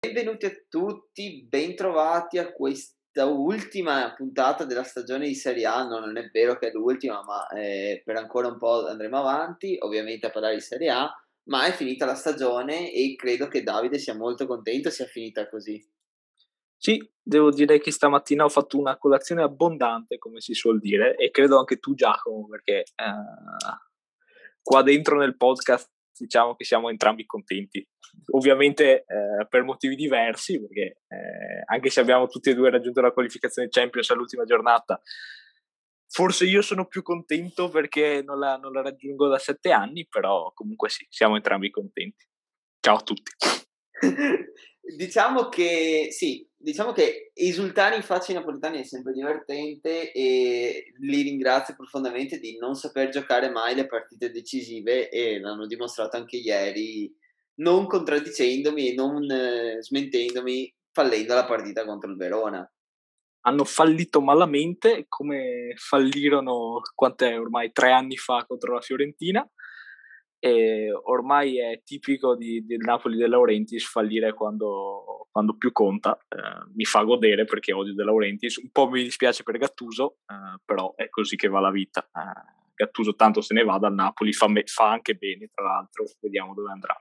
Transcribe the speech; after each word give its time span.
Benvenuti 0.00 0.46
a 0.46 0.50
tutti, 0.68 1.46
bentrovati 1.48 2.38
a 2.38 2.52
questa 2.52 3.24
ultima 3.26 4.12
puntata 4.16 4.64
della 4.64 4.82
stagione 4.82 5.28
di 5.28 5.34
Serie 5.36 5.66
A. 5.66 5.86
No, 5.86 6.00
non 6.00 6.16
è 6.16 6.28
vero 6.32 6.58
che 6.58 6.70
è 6.70 6.72
l'ultima, 6.72 7.22
ma 7.22 7.46
eh, 7.50 8.02
per 8.04 8.16
ancora 8.16 8.48
un 8.48 8.58
po' 8.58 8.88
andremo 8.88 9.18
avanti, 9.18 9.76
ovviamente 9.78 10.26
a 10.26 10.30
parlare 10.30 10.56
di 10.56 10.60
Serie 10.60 10.90
A, 10.90 11.08
ma 11.44 11.66
è 11.66 11.72
finita 11.72 12.04
la 12.04 12.14
stagione 12.14 12.92
e 12.92 13.14
credo 13.16 13.48
che 13.48 13.62
Davide 13.62 13.98
sia 13.98 14.14
molto 14.14 14.46
contento 14.46 14.90
sia 14.90 15.06
finita 15.06 15.48
così. 15.48 15.84
Sì, 16.76 17.00
devo 17.22 17.50
dire 17.50 17.78
che 17.78 17.92
stamattina 17.92 18.44
ho 18.44 18.48
fatto 18.48 18.78
una 18.78 18.96
colazione 18.96 19.42
abbondante, 19.42 20.18
come 20.18 20.40
si 20.40 20.52
suol 20.52 20.80
dire, 20.80 21.14
e 21.16 21.30
credo 21.30 21.58
anche 21.58 21.78
tu 21.78 21.94
Giacomo, 21.94 22.48
perché 22.48 22.84
uh, 22.96 23.76
qua 24.60 24.82
dentro 24.82 25.16
nel 25.16 25.36
podcast 25.36 25.90
diciamo 26.16 26.54
che 26.54 26.64
siamo 26.64 26.90
entrambi 26.90 27.24
contenti. 27.24 27.86
Ovviamente 28.32 29.04
eh, 29.06 29.46
per 29.48 29.62
motivi 29.62 29.94
diversi, 29.94 30.60
perché 30.60 31.02
eh, 31.08 31.62
anche 31.66 31.88
se 31.88 32.00
abbiamo 32.00 32.26
tutti 32.26 32.50
e 32.50 32.54
due 32.54 32.70
raggiunto 32.70 33.00
la 33.00 33.10
qualificazione 33.10 33.68
Champions 33.68 34.10
all'ultima 34.10 34.44
giornata, 34.44 35.00
forse 36.12 36.44
io 36.44 36.60
sono 36.60 36.86
più 36.86 37.02
contento 37.02 37.70
perché 37.70 38.22
non 38.22 38.38
la, 38.38 38.56
non 38.56 38.72
la 38.72 38.82
raggiungo 38.82 39.28
da 39.28 39.38
sette 39.38 39.72
anni, 39.72 40.06
però 40.06 40.52
comunque 40.52 40.90
sì, 40.90 41.06
siamo 41.08 41.36
entrambi 41.36 41.70
contenti. 41.70 42.26
Ciao 42.80 42.96
a 42.96 43.00
tutti. 43.00 43.32
diciamo 44.96 45.48
che 45.48 46.08
sì, 46.10 46.46
diciamo 46.54 46.92
che 46.92 47.30
esultare 47.32 47.96
in 47.96 48.02
faccia 48.02 48.32
ai 48.32 48.38
napoletani 48.38 48.80
è 48.80 48.84
sempre 48.84 49.12
divertente 49.12 50.12
e 50.12 50.92
li 50.98 51.22
ringrazio 51.22 51.74
profondamente 51.74 52.38
di 52.38 52.58
non 52.58 52.74
saper 52.74 53.08
giocare 53.08 53.48
mai 53.48 53.74
le 53.74 53.86
partite 53.86 54.30
decisive 54.30 55.08
e 55.08 55.40
l'hanno 55.40 55.66
dimostrato 55.66 56.18
anche 56.18 56.36
ieri, 56.36 57.10
non 57.60 57.86
contraddicendomi 57.86 58.90
e 58.90 58.94
non 58.94 59.30
eh, 59.30 59.78
smentendomi 59.80 60.74
fallendo 60.92 61.34
la 61.34 61.46
partita 61.46 61.86
contro 61.86 62.10
il 62.10 62.16
Verona. 62.16 62.70
Hanno 63.42 63.64
fallito 63.64 64.20
malamente 64.20 65.06
come 65.08 65.74
fallirono 65.76 66.80
quant'è 66.94 67.38
ormai 67.38 67.72
tre 67.72 67.92
anni 67.92 68.16
fa 68.16 68.44
contro 68.46 68.74
la 68.74 68.80
Fiorentina 68.80 69.48
e 70.44 70.90
ormai 70.92 71.60
è 71.60 71.82
tipico 71.84 72.34
di, 72.34 72.66
del 72.66 72.80
Napoli 72.80 73.16
De 73.16 73.28
Laurentiis 73.28 73.86
fallire 73.86 74.34
quando, 74.34 75.28
quando 75.30 75.56
più 75.56 75.70
conta, 75.70 76.18
eh, 76.28 76.68
mi 76.74 76.84
fa 76.84 77.04
godere 77.04 77.44
perché 77.44 77.72
odio 77.72 77.94
De 77.94 78.02
Laurentiis, 78.02 78.56
un 78.56 78.70
po' 78.72 78.88
mi 78.88 79.04
dispiace 79.04 79.44
per 79.44 79.56
Gattuso, 79.58 80.16
eh, 80.26 80.58
però 80.64 80.94
è 80.96 81.08
così 81.10 81.36
che 81.36 81.46
va 81.46 81.60
la 81.60 81.70
vita. 81.70 82.02
Eh, 82.02 82.60
Gattuso 82.74 83.14
tanto 83.14 83.40
se 83.40 83.54
ne 83.54 83.62
va 83.62 83.78
dal 83.78 83.94
Napoli, 83.94 84.32
fa, 84.32 84.48
me, 84.48 84.64
fa 84.66 84.90
anche 84.90 85.14
bene 85.14 85.48
tra 85.54 85.64
l'altro, 85.64 86.06
vediamo 86.20 86.54
dove 86.54 86.72
andrà. 86.72 87.00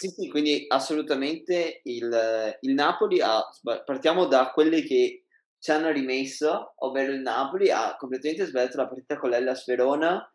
Sì, 0.00 0.10
sì, 0.10 0.28
quindi 0.28 0.64
assolutamente 0.68 1.80
il, 1.84 2.56
il 2.60 2.72
Napoli 2.74 3.20
ha, 3.20 3.42
partiamo 3.84 4.26
da 4.26 4.52
quelli 4.52 4.82
che 4.82 5.24
ci 5.58 5.70
hanno 5.72 5.90
rimesso, 5.90 6.74
ovvero 6.76 7.10
il 7.12 7.20
Napoli 7.20 7.68
ha 7.72 7.96
completamente 7.96 8.46
sbagliato 8.46 8.76
la 8.76 8.86
partita 8.86 9.18
con 9.18 9.30
l'Ellas 9.30 9.64
Verona, 9.64 10.32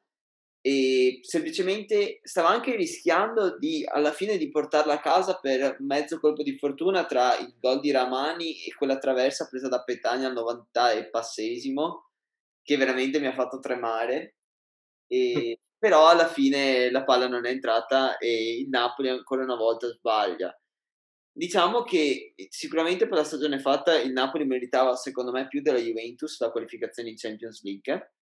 e 0.66 1.20
semplicemente 1.24 2.20
stava 2.24 2.50
anche 2.50 2.76
rischiando 2.76 3.58
di 3.58 3.86
alla 3.86 4.12
fine 4.12 4.38
di 4.38 4.50
portarla 4.50 4.94
a 4.96 5.00
casa 5.02 5.38
per 5.40 5.78
mezzo 5.80 6.20
colpo 6.20 6.44
di 6.44 6.58
fortuna 6.58 7.06
tra 7.06 7.38
il 7.38 7.54
gol 7.60 7.80
di 7.82 7.92
Ramani 7.92 8.64
e 8.64 8.74
quella 8.76 8.98
traversa 8.98 9.48
presa 9.50 9.70
da 9.70 9.84
Petagna 9.84 10.28
al 10.28 10.34
90 10.34 10.92
e 10.92 11.10
passesimo 11.10 12.10
che 12.62 12.78
veramente 12.78 13.20
mi 13.20 13.28
ha 13.28 13.34
fatto 13.34 13.60
tremare. 13.60 14.36
E, 15.08 15.60
però 15.84 16.08
alla 16.08 16.30
fine 16.30 16.90
la 16.92 17.04
palla 17.04 17.28
non 17.28 17.46
è 17.46 17.50
entrata 17.50 18.18
e 18.18 18.60
il 18.60 18.70
Napoli 18.70 19.10
ancora 19.10 19.44
una 19.44 19.58
volta 19.58 19.90
sbaglia 19.90 20.58
diciamo 21.30 21.84
che 21.84 22.34
sicuramente 22.48 23.06
per 23.06 23.18
la 23.18 23.26
stagione 23.26 23.60
fatta 23.60 24.00
il 24.00 24.14
Napoli 24.14 24.46
meritava 24.46 24.96
secondo 24.96 25.34
me 25.34 25.46
più 25.50 25.62
della 25.62 25.80
Juventus 25.80 26.40
la 26.40 26.52
qualificazione 26.52 27.10
in 27.10 27.18
Champions 27.18 27.62
League 27.64 28.14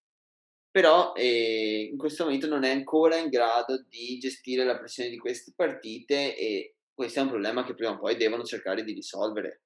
però 0.72 1.14
eh, 1.14 1.90
in 1.92 1.98
questo 2.00 2.24
momento 2.24 2.48
non 2.48 2.64
è 2.64 2.72
ancora 2.72 3.18
in 3.18 3.30
grado 3.30 3.86
di 3.88 4.18
gestire 4.18 4.66
la 4.66 4.80
pressione 4.80 5.12
di 5.12 5.20
queste 5.20 5.54
partite 5.56 6.36
e 6.36 6.78
questo 6.92 7.20
è 7.20 7.22
un 7.22 7.30
problema 7.30 7.64
che 7.64 7.76
prima 7.76 7.92
o 7.92 8.00
poi 8.00 8.16
devono 8.16 8.44
cercare 8.44 8.84
di 8.84 8.94
risolvere. 8.94 9.66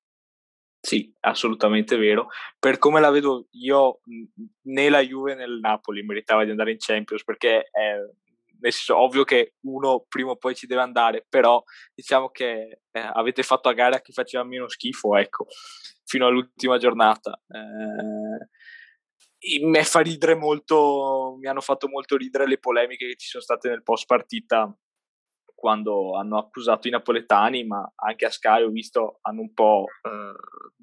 Sì, 0.86 1.12
assolutamente 1.22 1.98
vero. 1.98 2.28
Per 2.60 2.78
come 2.78 3.00
la 3.00 3.10
vedo 3.10 3.48
io, 3.54 4.02
né 4.66 4.90
la 4.90 5.00
Juve 5.00 5.34
né 5.34 5.44
il 5.44 5.58
Napoli 5.60 6.04
meritava 6.04 6.44
di 6.44 6.52
andare 6.52 6.70
in 6.74 6.78
Champions 6.78 7.24
perché 7.24 7.70
è 7.72 7.96
nel 8.60 8.72
senso, 8.72 8.96
ovvio 9.00 9.24
che 9.24 9.56
uno 9.62 10.06
prima 10.08 10.30
o 10.32 10.36
poi 10.36 10.54
ci 10.54 10.68
deve 10.68 10.82
andare, 10.82 11.26
però 11.28 11.62
diciamo 11.94 12.30
che 12.30 12.82
eh, 12.92 13.00
avete 13.00 13.42
fatto 13.42 13.68
a 13.68 13.74
gara 13.74 14.00
chi 14.00 14.12
faceva 14.12 14.44
meno 14.44 14.68
schifo, 14.68 15.16
ecco, 15.18 15.48
fino 16.04 16.28
all'ultima 16.28 16.78
giornata. 16.78 17.40
Eh, 17.48 18.46
me 19.66 19.84
fa 19.84 20.02
ridere 20.02 20.36
molto, 20.36 21.36
mi 21.40 21.48
hanno 21.48 21.62
fatto 21.62 21.88
molto 21.88 22.16
ridere 22.16 22.48
le 22.48 22.60
polemiche 22.60 23.08
che 23.08 23.16
ci 23.16 23.28
sono 23.28 23.42
state 23.44 23.70
nel 23.70 23.82
post 23.82 24.06
partita 24.06 24.72
quando 25.56 26.16
hanno 26.16 26.38
accusato 26.38 26.88
i 26.88 26.92
napoletani, 26.92 27.66
ma 27.66 27.92
anche 27.96 28.26
a 28.26 28.30
Sky 28.30 28.62
ho 28.62 28.70
visto 28.70 29.18
hanno 29.22 29.42
un 29.42 29.54
po' 29.54 29.86
eh, 30.04 30.34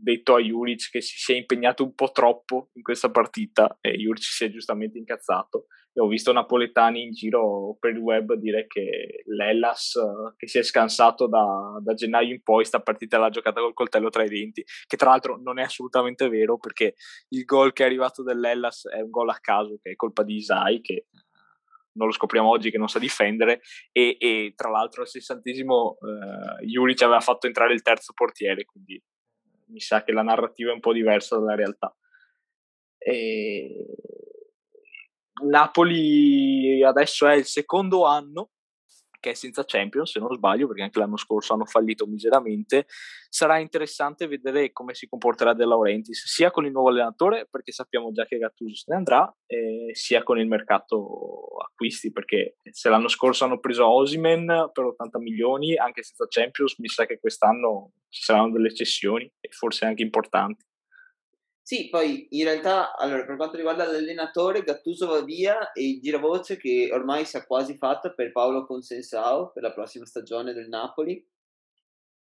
detto 0.03 0.35
a 0.35 0.41
Juric 0.41 0.91
che 0.91 1.01
si 1.01 1.17
sia 1.17 1.37
impegnato 1.37 1.85
un 1.85 1.95
po' 1.95 2.11
troppo 2.11 2.71
in 2.75 2.83
questa 2.83 3.11
partita 3.11 3.79
e 3.81 3.97
Juric 3.97 4.25
si 4.25 4.45
è 4.45 4.51
giustamente 4.51 4.99
incazzato. 4.99 5.67
E 5.95 6.01
ho 6.01 6.09
visto 6.09 6.33
napoletani 6.33 7.03
in 7.03 7.13
giro 7.13 7.77
per 7.79 7.93
il 7.93 7.99
web 7.99 8.33
dire 8.35 8.67
che 8.67 9.23
l'Ellas 9.27 9.95
eh, 9.97 10.35
che 10.37 10.49
si 10.49 10.59
è 10.59 10.63
scansato 10.63 11.29
da, 11.29 11.79
da, 11.81 11.93
gennaio 11.93 12.33
in 12.33 12.43
poi 12.43 12.65
sta 12.65 12.81
partita 12.81 13.19
l'ha 13.19 13.29
giocata 13.29 13.61
col 13.61 13.75
coltello 13.75 14.09
tra 14.09 14.25
i 14.25 14.29
denti 14.29 14.65
che 14.87 14.97
tra 14.97 15.11
l'altro 15.11 15.39
non 15.41 15.59
è 15.59 15.65
assolutamente 15.65 16.31
vero 16.31 16.57
perché 16.57 16.95
il 17.29 17.45
gol 17.45 17.75
che 17.75 17.83
è 17.83 17.87
arrivato 17.87 18.23
dell'Ellas 18.23 18.89
è 18.89 19.03
un 19.03 19.11
gol 19.11 19.29
a 19.29 19.39
caso 19.39 19.79
che 19.83 19.91
è 19.91 19.97
colpa 19.97 20.23
di 20.23 20.37
Isai 20.37 20.81
che 20.81 21.09
non 21.95 22.07
lo 22.07 22.13
scopriamo 22.15 22.49
oggi 22.49 22.71
che 22.71 22.79
non 22.79 22.89
sa 22.89 22.99
difendere. 22.99 23.61
E, 23.93 24.17
e 24.19 24.55
tra 24.57 24.71
l'altro 24.71 25.03
al 25.03 25.09
sessantesimo 25.09 25.99
eh, 26.01 26.65
Juric 26.65 27.03
aveva 27.03 27.21
fatto 27.21 27.47
entrare 27.47 27.75
il 27.75 27.83
terzo 27.83 28.15
portiere 28.15 28.65
quindi 28.65 28.99
mi 29.73 29.81
sa 29.81 30.05
che 30.05 30.13
la 30.13 30.23
narrativa 30.23 30.71
è 30.71 30.75
un 30.75 30.81
po' 30.81 30.93
diversa 30.93 31.37
dalla 31.39 31.55
realtà. 31.55 31.95
E... 32.99 33.87
Napoli 35.45 36.85
adesso 36.85 37.27
è 37.27 37.35
il 37.35 37.47
secondo 37.47 38.05
anno 38.05 38.51
che 39.23 39.31
è 39.31 39.35
senza 39.35 39.63
Champions, 39.65 40.11
se 40.11 40.19
non 40.19 40.35
sbaglio, 40.35 40.67
perché 40.67 40.83
anche 40.83 40.99
l'anno 40.99 41.17
scorso 41.17 41.55
hanno 41.55 41.65
fallito 41.65 42.07
miseramente. 42.07 42.87
Sarà 43.29 43.59
interessante 43.59 44.27
vedere 44.27 44.73
come 44.73 44.95
si 44.95 45.07
comporterà 45.07 45.55
De 45.55 45.65
Laurentiis, 45.65 46.27
sia 46.27 46.51
con 46.51 46.67
il 46.67 46.73
nuovo 46.73 46.89
allenatore, 46.89 47.47
perché 47.49 47.71
sappiamo 47.71 48.11
già 48.11 48.27
che 48.27 48.39
Gattuso 48.39 48.75
se 48.75 48.85
ne 48.89 48.97
andrà, 48.97 49.33
sia 49.93 50.25
con 50.25 50.41
il 50.41 50.49
mercato 50.49 51.57
acquisti, 51.65 52.11
perché 52.11 52.57
se 52.69 52.89
l'anno 52.89 53.09
scorso 53.09 53.45
hanno 53.45 53.61
preso 53.61 53.87
Osimen 53.87 54.71
per 54.73 54.85
80 54.85 55.19
milioni, 55.21 55.77
anche 55.77 56.03
senza 56.03 56.27
Champions, 56.29 56.79
mi 56.79 56.89
sa 56.89 57.07
che 57.07 57.21
quest'anno 57.21 57.93
ci 58.09 58.23
saranno 58.23 58.51
delle 58.51 58.75
cessioni, 58.75 59.25
e 59.41 59.49
forse 59.51 59.85
anche 59.85 60.03
importanti. 60.03 60.65
Sì, 61.65 61.89
poi 61.89 62.27
in 62.31 62.45
realtà, 62.45 62.93
allora, 62.97 63.25
per 63.25 63.37
quanto 63.37 63.57
riguarda 63.57 63.87
l'allenatore, 63.87 64.63
Gattuso 64.63 65.07
va 65.07 65.23
via 65.23 65.71
e 65.71 65.91
il 65.91 66.01
giravoce 66.01 66.57
che 66.57 66.91
ormai 66.93 67.25
si 67.25 67.37
è 67.37 67.47
quasi 67.47 67.77
fatto 67.77 68.13
per 68.15 68.33
Paolo 68.33 68.67
Consensao 68.67 69.53
per 69.53 69.63
la 69.63 69.73
prossima 69.73 70.05
stagione 70.05 70.53
del 70.53 70.69
Napoli, 70.69 71.25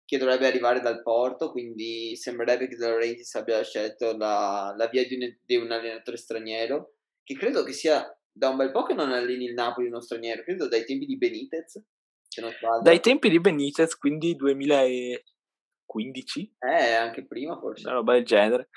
che 0.05 0.19
dovrebbe 0.19 0.47
arrivare 0.47 0.81
dal 0.81 1.01
Porto, 1.03 1.53
quindi 1.53 2.15
sembrerebbe 2.17 2.69
che 2.69 2.77
Laurentiis 2.77 3.35
abbia 3.37 3.63
scelto 3.63 4.15
la, 4.15 4.75
la 4.77 4.89
via 4.89 5.07
di 5.07 5.15
un, 5.15 5.35
di 5.43 5.57
un, 5.57 5.71
allenatore 5.71 6.19
straniero, 6.19 6.97
che 7.25 7.35
credo 7.35 7.63
che 7.63 7.73
sia 7.73 8.15
da 8.31 8.51
un 8.51 8.57
bel 8.57 8.73
po' 8.73 8.83
che 8.83 8.93
non 8.93 9.11
alleni 9.11 9.47
il 9.47 9.55
Napoli 9.55 9.87
uno 9.87 10.01
straniero, 10.01 10.43
credo 10.43 10.69
dai 10.69 10.85
tempi 10.85 11.07
di 11.07 11.17
Benitez, 11.17 11.83
se 12.29 12.43
non 12.43 12.51
sbaglio. 12.51 12.83
Dai 12.83 13.01
tempi 13.01 13.31
di 13.31 13.41
Benitez, 13.41 13.97
quindi 13.97 14.37
2015? 14.37 16.57
Eh, 16.59 16.93
anche 16.93 17.25
prima 17.25 17.59
forse. 17.59 17.87
Una 17.87 17.97
roba 17.97 18.13
del 18.13 18.25
genere. 18.25 18.69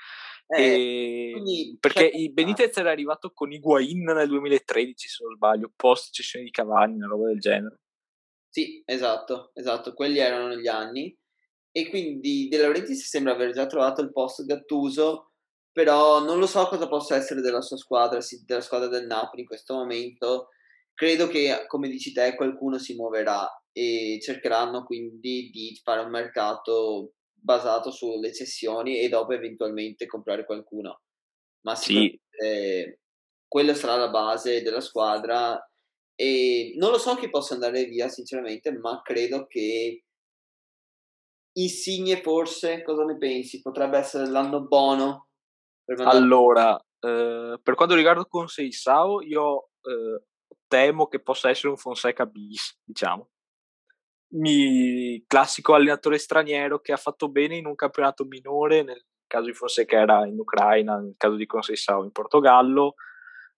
Eh, 0.46 1.30
quindi, 1.32 1.76
perché 1.80 2.10
cioè, 2.12 2.28
Benitez 2.28 2.76
era 2.76 2.90
arrivato 2.90 3.32
con 3.32 3.50
Higuain 3.50 4.04
nel 4.04 4.28
2013, 4.28 5.08
se 5.08 5.24
non 5.24 5.34
sbaglio, 5.34 5.72
post 5.74 6.12
cessione 6.12 6.44
di 6.44 6.50
Cavani, 6.50 6.96
una 6.96 7.06
roba 7.06 7.28
del 7.28 7.40
genere. 7.40 7.80
Sì, 8.48 8.82
esatto, 8.86 9.50
esatto, 9.54 9.94
quelli 9.94 10.18
erano 10.18 10.54
gli 10.56 10.68
anni. 10.68 11.16
E 11.72 11.88
quindi 11.88 12.46
De 12.48 12.56
Laurentiis 12.58 13.08
sembra 13.08 13.32
aver 13.32 13.52
già 13.52 13.66
trovato 13.66 14.00
il 14.00 14.12
posto 14.12 14.44
Gattuso, 14.44 15.32
però 15.72 16.22
non 16.22 16.38
lo 16.38 16.46
so 16.46 16.64
cosa 16.68 16.86
possa 16.86 17.16
essere 17.16 17.40
della 17.40 17.60
sua 17.60 17.76
squadra, 17.76 18.20
della 18.46 18.60
squadra 18.60 18.86
del 18.88 19.06
Napoli 19.06 19.42
in 19.42 19.48
questo 19.48 19.74
momento. 19.74 20.50
credo 20.94 21.26
che, 21.26 21.64
come 21.66 21.88
dici 21.88 22.12
te, 22.12 22.36
qualcuno 22.36 22.78
si 22.78 22.94
muoverà 22.94 23.48
e 23.72 24.20
cercheranno 24.22 24.84
quindi 24.84 25.50
di 25.50 25.78
fare 25.82 26.02
un 26.02 26.10
mercato 26.10 27.14
basato 27.44 27.90
sulle 27.90 28.32
cessioni 28.32 28.98
e 28.98 29.08
dopo 29.10 29.32
eventualmente 29.32 30.06
comprare 30.06 30.46
qualcuno. 30.46 31.02
Ma 31.66 31.74
sì, 31.74 32.18
eh, 32.42 33.00
quella 33.46 33.74
sarà 33.74 33.96
la 33.96 34.08
base 34.08 34.62
della 34.62 34.80
squadra 34.80 35.62
e 36.14 36.74
non 36.76 36.90
lo 36.90 36.98
so 36.98 37.14
chi 37.16 37.28
possa 37.28 37.54
andare 37.54 37.84
via 37.84 38.08
sinceramente, 38.08 38.72
ma 38.72 39.00
credo 39.02 39.46
che 39.46 40.04
Insigne 41.56 42.20
forse, 42.20 42.82
cosa 42.82 43.04
ne 43.04 43.16
pensi? 43.16 43.60
Potrebbe 43.60 43.98
essere 43.98 44.26
l'anno 44.26 44.62
buono? 44.62 45.28
allora, 45.98 46.76
eh, 46.98 47.60
per 47.62 47.74
quanto 47.74 47.94
riguarda 47.94 48.24
Conseisao, 48.24 49.22
io 49.22 49.68
eh, 49.82 50.22
temo 50.66 51.06
che 51.06 51.20
possa 51.20 51.50
essere 51.50 51.68
un 51.68 51.76
Fonseca 51.76 52.26
bis, 52.26 52.76
diciamo. 52.82 53.28
Mi, 54.36 55.22
classico 55.26 55.74
allenatore 55.74 56.18
straniero 56.18 56.80
che 56.80 56.92
ha 56.92 56.96
fatto 56.96 57.28
bene 57.28 57.56
in 57.56 57.66
un 57.66 57.74
campionato 57.74 58.24
minore, 58.24 58.82
nel 58.82 59.04
caso 59.26 59.46
di 59.46 59.54
Fonseca 59.54 59.98
era 59.98 60.26
in 60.26 60.38
Ucraina, 60.38 60.96
nel 60.96 61.14
caso 61.16 61.36
di 61.36 61.46
Conseisao 61.46 62.02
in 62.02 62.10
Portogallo, 62.10 62.94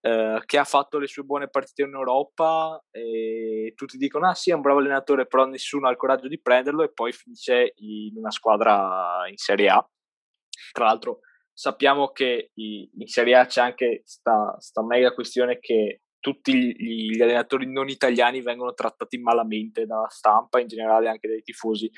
eh, 0.01 0.43
che 0.45 0.59
ha 0.59 0.65
fatto 0.65 0.99
le 0.99 1.07
sue 1.07 1.25
buone 1.25 1.49
partite 1.49 1.83
in 1.83 1.95
Europa 1.95 2.81
e 2.91 3.73
tutti 3.75 3.97
dicono 3.97 4.29
ah 4.29 4.35
sì 4.35 4.51
è 4.51 4.55
un 4.55 4.61
bravo 4.61 4.79
allenatore 4.79 5.27
però 5.27 5.47
nessuno 5.47 5.89
ha 5.89 5.91
il 5.91 5.97
coraggio 5.97 6.29
di 6.29 6.41
prenderlo 6.41 6.85
e 6.85 6.93
poi 6.93 7.13
finisce 7.13 7.73
in 7.77 8.17
una 8.17 8.31
squadra 8.31 9.27
in 9.29 9.37
Serie 9.37 9.69
A. 9.69 9.89
Tra 10.73 10.85
l'altro 10.85 11.21
sappiamo 11.53 12.13
che 12.13 12.51
in 12.55 13.07
Serie 13.07 13.35
A 13.37 13.47
c'è 13.47 13.63
anche 13.63 14.03
questa 14.03 14.83
mega 14.83 15.15
questione 15.15 15.59
che 15.59 16.03
tutti 16.21 16.75
gli, 16.77 17.21
allenatori 17.21 17.71
non 17.71 17.89
italiani 17.89 18.41
vengono 18.41 18.75
trattati 18.75 19.19
malamente 19.19 19.87
dalla 19.87 20.09
stampa, 20.09 20.61
in 20.61 20.67
generale 20.67 21.09
anche 21.09 21.29
dai 21.29 21.43
tifosi, 21.43 21.91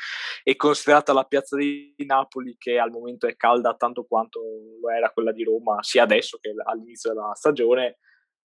e 0.42 0.56
considerata 0.56 1.12
la 1.12 1.24
piazza 1.24 1.56
di 1.56 1.94
Napoli 2.06 2.56
che 2.58 2.78
al 2.78 2.90
momento 2.90 3.26
è 3.26 3.36
calda 3.36 3.74
tanto 3.74 4.04
quanto 4.04 4.40
lo 4.80 4.90
era 4.90 5.10
quella 5.10 5.32
di 5.32 5.44
Roma, 5.44 5.82
sia 5.82 6.02
adesso 6.02 6.38
che 6.40 6.52
all'inizio 6.64 7.12
della 7.12 7.34
stagione, 7.34 7.98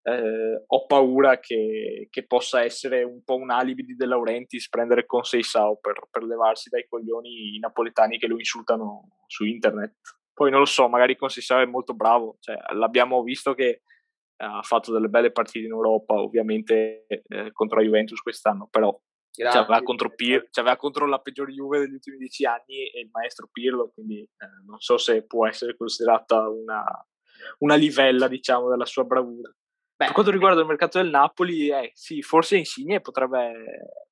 eh, 0.05 0.63
ho 0.65 0.85
paura 0.85 1.39
che, 1.39 2.07
che, 2.09 2.25
possa 2.25 2.61
essere 2.61 3.03
un 3.03 3.23
po' 3.23 3.35
un 3.35 3.49
alibi 3.49 3.85
di 3.85 3.95
De 3.95 4.05
Laurentiis 4.05 4.67
prendere 4.67 5.05
con 5.05 5.23
Seisao 5.23 5.77
per, 5.77 6.07
per 6.11 6.23
levarsi 6.23 6.69
dai 6.69 6.85
coglioni 6.89 7.55
i 7.55 7.59
napoletani 7.59 8.19
che 8.19 8.27
lo 8.27 8.37
insultano 8.37 9.19
su 9.27 9.45
internet. 9.45 9.95
Poi 10.33 10.51
non 10.51 10.59
lo 10.59 10.65
so, 10.65 10.89
magari 10.89 11.15
con 11.15 11.29
Seisao 11.29 11.61
è 11.61 11.65
molto 11.65 11.93
bravo, 11.93 12.37
cioè, 12.39 12.57
l'abbiamo 12.73 13.23
visto 13.23 13.53
che 13.53 13.83
ha 14.43 14.61
fatto 14.61 14.91
delle 14.91 15.07
belle 15.07 15.31
partite 15.31 15.65
in 15.65 15.71
Europa, 15.71 16.13
ovviamente 16.13 17.05
eh, 17.07 17.51
contro 17.51 17.77
la 17.77 17.85
Juventus 17.85 18.19
quest'anno, 18.19 18.67
però 18.69 18.97
c'aveva 19.35 19.81
contro, 19.81 20.13
Pir- 20.13 20.47
c'aveva 20.51 20.75
contro 20.75 21.07
la 21.07 21.19
peggior 21.19 21.49
Juve 21.49 21.79
degli 21.79 21.93
ultimi 21.93 22.17
dieci 22.17 22.45
anni 22.45 22.87
e 22.93 22.99
il 23.01 23.09
maestro 23.11 23.49
Pirlo, 23.51 23.91
quindi 23.93 24.21
eh, 24.21 24.65
non 24.65 24.79
so 24.79 24.97
se 24.97 25.25
può 25.25 25.47
essere 25.47 25.75
considerata 25.75 26.47
una, 26.49 26.83
una 27.59 27.75
livella, 27.75 28.27
diciamo, 28.27 28.69
della 28.69 28.85
sua 28.85 29.03
bravura. 29.03 29.49
Beh, 29.49 30.05
per 30.05 30.13
quanto 30.13 30.31
riguarda 30.31 30.61
il 30.61 30.67
mercato 30.67 30.99
del 30.99 31.09
Napoli, 31.09 31.69
eh, 31.69 31.91
sì, 31.93 32.21
forse 32.21 32.57
Insigne 32.57 33.01
potrebbe, 33.01 33.53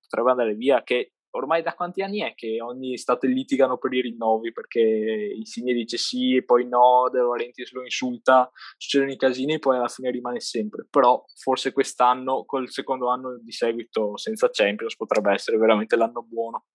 potrebbe 0.02 0.32
andare 0.32 0.54
via, 0.56 0.84
che 0.84 1.14
ormai 1.32 1.62
da 1.62 1.74
quanti 1.74 2.02
anni 2.02 2.20
è 2.20 2.34
che 2.36 2.62
ogni 2.62 2.94
estate 2.94 3.28
litigano 3.28 3.78
per 3.78 3.94
i 3.94 4.02
rinnovi 4.02 4.52
perché 4.52 4.80
Insigne 4.80 5.74
dice 5.74 5.98
sì 5.98 6.36
e 6.36 6.44
poi 6.44 6.68
no, 6.68 7.10
De 7.12 7.20
Laurentiis 7.20 7.72
lo 7.74 7.84
insulta, 7.84 8.50
succedono 8.78 9.12
i 9.12 9.18
casini 9.18 9.54
e 9.54 9.60
poi 9.60 9.78
alla 9.78 9.88
fine 9.88 10.12
rimane 10.12 10.40
sempre. 10.40 10.88
Però 10.90 11.24
forse 11.36 11.72
quest'anno, 11.72 12.46
col 12.46 12.70
secondo 12.70 13.10
anno 13.10 13.38
di 13.42 13.52
seguito 13.52 14.18
senza 14.18 14.50
Champions, 14.52 14.96
potrebbe 14.96 15.34
essere 15.34 15.58
veramente 15.58 15.96
l'anno 15.96 16.24
buono. 16.24 16.66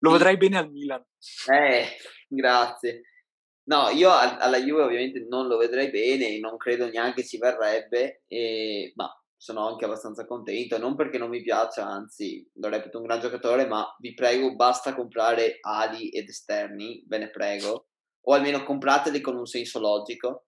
Lo 0.00 0.10
vedrai 0.12 0.36
bene 0.36 0.58
al 0.58 0.70
Milan. 0.70 1.04
Eh, 1.52 1.84
grazie. 2.28 3.02
No, 3.64 3.90
io 3.90 4.10
alla 4.10 4.58
Juve 4.58 4.82
ovviamente 4.82 5.26
non 5.28 5.46
lo 5.46 5.58
vedrei 5.58 5.90
bene, 5.90 6.38
non 6.38 6.56
credo 6.56 6.88
neanche 6.88 7.22
ci 7.22 7.36
verrebbe, 7.36 8.22
e, 8.26 8.92
ma 8.94 9.12
sono 9.38 9.68
anche 9.68 9.84
abbastanza 9.84 10.26
contento, 10.26 10.78
non 10.78 10.96
perché 10.96 11.16
non 11.16 11.30
mi 11.30 11.40
piaccia, 11.40 11.86
anzi 11.86 12.46
lo 12.54 12.68
reputo 12.68 12.98
un 12.98 13.04
gran 13.04 13.20
giocatore, 13.20 13.66
ma 13.66 13.86
vi 14.00 14.12
prego 14.12 14.54
basta 14.56 14.94
comprare 14.94 15.58
ali 15.60 16.10
ed 16.10 16.28
esterni, 16.28 17.04
ve 17.06 17.18
ne 17.18 17.30
prego, 17.30 17.88
o 18.26 18.34
almeno 18.34 18.64
comprateli 18.64 19.20
con 19.20 19.36
un 19.36 19.46
senso 19.46 19.78
logico, 19.78 20.46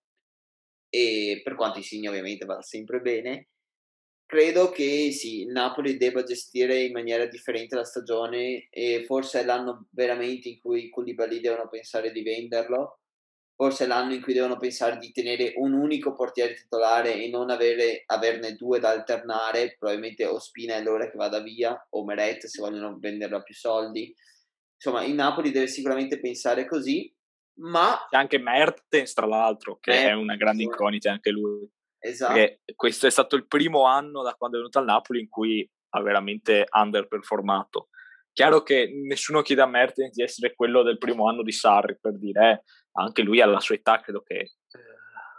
e 0.88 1.40
per 1.44 1.54
quanto 1.54 1.78
i 1.78 1.84
segni 1.84 2.08
ovviamente 2.08 2.44
va 2.44 2.60
sempre 2.62 3.00
bene. 3.00 3.48
Credo 4.26 4.70
che 4.70 5.10
sì, 5.12 5.40
il 5.40 5.50
Napoli 5.50 5.96
debba 5.96 6.22
gestire 6.22 6.82
in 6.82 6.92
maniera 6.92 7.26
differente 7.26 7.74
la 7.74 7.84
stagione 7.84 8.68
e 8.70 9.04
forse 9.04 9.40
è 9.40 9.44
l'anno 9.44 9.88
veramente 9.90 10.48
in 10.48 10.60
cui 10.60 10.84
i 10.84 10.88
Koulibaly 10.88 11.40
devono 11.40 11.68
pensare 11.68 12.12
di 12.12 12.22
venderlo 12.22 12.99
forse 13.60 13.84
è 13.84 13.86
l'anno 13.86 14.14
in 14.14 14.22
cui 14.22 14.32
devono 14.32 14.56
pensare 14.56 14.96
di 14.96 15.12
tenere 15.12 15.52
un 15.56 15.74
unico 15.74 16.14
portiere 16.14 16.54
titolare 16.54 17.22
e 17.22 17.28
non 17.28 17.50
avere, 17.50 18.04
averne 18.06 18.54
due 18.54 18.78
da 18.78 18.88
alternare, 18.88 19.76
probabilmente 19.78 20.24
o 20.24 20.38
Spina 20.38 20.76
è 20.76 20.82
l'ora 20.82 21.10
che 21.10 21.18
vada 21.18 21.40
via, 21.40 21.78
o 21.90 22.02
Meret 22.02 22.46
se 22.46 22.58
vogliono 22.62 22.96
venderlo 22.98 23.36
a 23.36 23.42
più 23.42 23.52
soldi. 23.52 24.14
Insomma, 24.76 25.04
il 25.04 25.12
Napoli 25.12 25.50
deve 25.50 25.66
sicuramente 25.66 26.18
pensare 26.20 26.66
così, 26.66 27.14
ma... 27.58 28.06
C'è 28.08 28.16
anche 28.16 28.38
Mertens, 28.38 29.12
tra 29.12 29.26
l'altro, 29.26 29.76
che 29.78 29.90
Mertens, 29.90 30.10
è 30.10 30.14
una 30.14 30.36
grande 30.36 30.62
incognita 30.62 31.10
anche 31.10 31.28
lui. 31.28 31.70
Esatto. 31.98 32.32
Perché 32.32 32.60
questo 32.74 33.08
è 33.08 33.10
stato 33.10 33.36
il 33.36 33.46
primo 33.46 33.84
anno 33.84 34.22
da 34.22 34.32
quando 34.38 34.56
è 34.56 34.60
venuto 34.60 34.78
al 34.78 34.86
Napoli 34.86 35.20
in 35.20 35.28
cui 35.28 35.70
ha 35.90 36.00
veramente 36.00 36.64
underperformato. 36.66 37.88
Chiaro 38.32 38.62
che 38.62 38.90
nessuno 39.06 39.42
chiede 39.42 39.60
a 39.60 39.66
Mertens 39.66 40.14
di 40.14 40.22
essere 40.22 40.54
quello 40.54 40.82
del 40.82 40.96
primo 40.96 41.28
anno 41.28 41.42
di 41.42 41.52
Sarri, 41.52 41.98
per 42.00 42.16
dire, 42.16 42.50
eh, 42.50 42.62
anche 42.92 43.22
lui 43.22 43.40
alla 43.40 43.60
sua 43.60 43.74
età 43.74 44.00
credo 44.00 44.22
che 44.22 44.52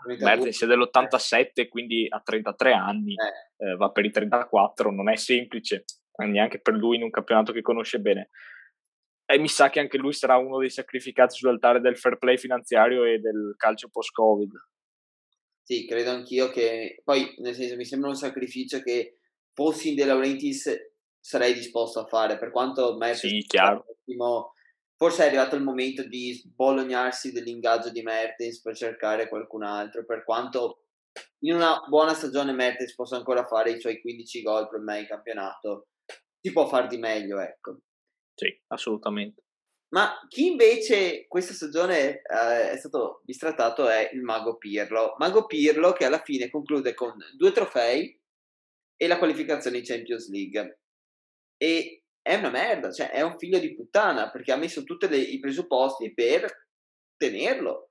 Mertens 0.06 0.64
è 0.64 0.66
dell'87, 0.66 1.68
quindi 1.68 2.08
ha 2.10 2.20
33 2.20 2.74
anni, 2.74 3.14
eh. 3.14 3.66
Eh, 3.66 3.76
va 3.76 3.92
per 3.92 4.06
i 4.06 4.12
34, 4.12 4.92
non 4.92 5.10
è 5.10 5.16
semplice, 5.16 5.86
neanche 6.18 6.60
per 6.60 6.74
lui 6.74 6.96
in 6.96 7.04
un 7.04 7.12
campionato 7.12 7.52
che 7.52 7.62
conosce 7.62 8.00
bene. 8.00 8.30
E 9.26 9.38
mi 9.38 9.48
sa 9.48 9.70
che 9.70 9.80
anche 9.80 9.98
lui 9.98 10.14
sarà 10.14 10.38
uno 10.38 10.58
dei 10.58 10.70
sacrificati 10.70 11.36
sull'altare 11.36 11.80
del 11.80 11.98
fair 11.98 12.18
play 12.18 12.38
finanziario 12.38 13.06
e 13.06 13.20
del 13.20 13.54
calcio 13.58 13.90
post-Covid. 13.90 14.52
Sì, 15.64 15.86
credo 15.86 16.10
anch'io 16.10 16.50
che 16.50 17.00
poi, 17.04 17.36
nel 17.38 17.54
senso, 17.54 17.76
mi 17.76 17.86
sembra 17.86 18.10
un 18.10 18.16
sacrificio 18.16 18.82
che 18.82 19.20
fossi 19.54 19.90
in 19.90 19.96
De 19.96 20.06
Laurentiis 20.06 20.70
sarei 21.20 21.54
disposto 21.54 22.00
a 22.00 22.08
fare, 22.08 22.38
per 22.38 22.52
quanto 22.52 22.98
Mertens 22.98 23.34
sì, 23.34 23.46
chiaro. 23.48 23.86
Ottimo, 23.88 24.54
forse 25.02 25.24
è 25.24 25.26
arrivato 25.26 25.56
il 25.56 25.64
momento 25.64 26.04
di 26.04 26.32
sbolognarsi 26.32 27.32
dell'ingaggio 27.32 27.90
di 27.90 28.04
Mertens 28.04 28.62
per 28.62 28.76
cercare 28.76 29.28
qualcun 29.30 29.64
altro, 29.64 30.06
per 30.06 30.24
quanto 30.24 30.84
in 31.40 31.56
una 31.56 31.84
buona 31.90 32.14
stagione 32.14 32.52
Mertens 32.52 32.94
possa 32.94 33.16
ancora 33.16 33.48
fare 33.48 33.72
i 33.72 33.80
suoi 33.80 34.00
15 34.00 34.44
gol 34.44 34.70
per 34.70 34.80
me 34.80 35.00
in 35.00 35.08
campionato, 35.08 35.88
si 36.40 36.52
può 36.52 36.68
far 36.68 36.86
di 36.86 37.00
meglio, 37.00 37.40
ecco. 37.40 37.80
Sì, 38.36 38.56
assolutamente. 38.68 39.42
Ma 39.96 40.20
chi 40.28 40.52
invece 40.52 41.26
questa 41.28 41.54
stagione 41.54 42.22
eh, 42.22 42.70
è 42.70 42.78
stato 42.78 43.22
bistrattato 43.24 43.90
è 43.90 44.12
il 44.14 44.22
Mago 44.22 44.58
Pirlo. 44.58 45.16
Mago 45.18 45.48
Pirlo 45.48 45.94
che 45.94 46.06
alla 46.06 46.22
fine 46.22 46.52
conclude 46.52 46.94
con 46.94 47.18
due 47.36 47.52
trofei 47.52 48.22
e 48.96 49.08
la 49.08 49.18
qualificazione 49.18 49.80
in 49.80 49.84
Champions 49.84 50.30
League. 50.30 50.80
E 51.58 52.01
è 52.22 52.36
una 52.36 52.50
merda, 52.50 52.92
cioè 52.92 53.10
è 53.10 53.22
un 53.22 53.38
figlio 53.38 53.60
di 53.60 53.74
puttana 53.74 54.30
perché 54.30 54.52
ha 54.52 54.58
messo 54.58 54.84
tutti 54.84 55.06
i 55.06 55.40
presupposti 55.40 56.14
per 56.14 56.68
tenerlo. 57.18 57.90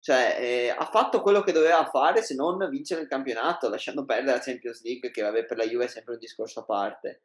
Cioè, 0.00 0.36
eh, 0.38 0.68
ha 0.68 0.84
fatto 0.84 1.22
quello 1.22 1.40
che 1.40 1.52
doveva 1.52 1.86
fare 1.86 2.22
se 2.22 2.34
non 2.34 2.68
vincere 2.68 3.02
il 3.02 3.08
campionato, 3.08 3.70
lasciando 3.70 4.04
perdere 4.04 4.36
la 4.36 4.42
Champions 4.42 4.82
League, 4.82 5.10
che 5.10 5.22
vabbè, 5.22 5.46
per 5.46 5.56
la 5.56 5.64
Juve 5.64 5.84
è 5.84 5.88
sempre 5.88 6.12
un 6.12 6.18
discorso 6.18 6.60
a 6.60 6.64
parte. 6.64 7.22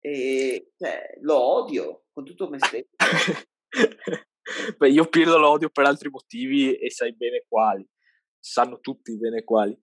E 0.00 0.72
cioè, 0.76 1.18
lo 1.20 1.38
odio 1.38 2.06
con 2.12 2.24
tutto 2.24 2.48
me 2.48 2.58
stesso. 2.58 2.88
Beh, 4.76 4.90
io 4.90 5.06
Pirlo 5.08 5.38
lo 5.38 5.48
odio 5.48 5.70
per 5.70 5.86
altri 5.86 6.10
motivi 6.10 6.74
e 6.76 6.90
sai 6.90 7.14
bene 7.14 7.44
quali. 7.48 7.88
Sanno 8.38 8.80
tutti 8.80 9.16
bene 9.16 9.44
quali. 9.44 9.80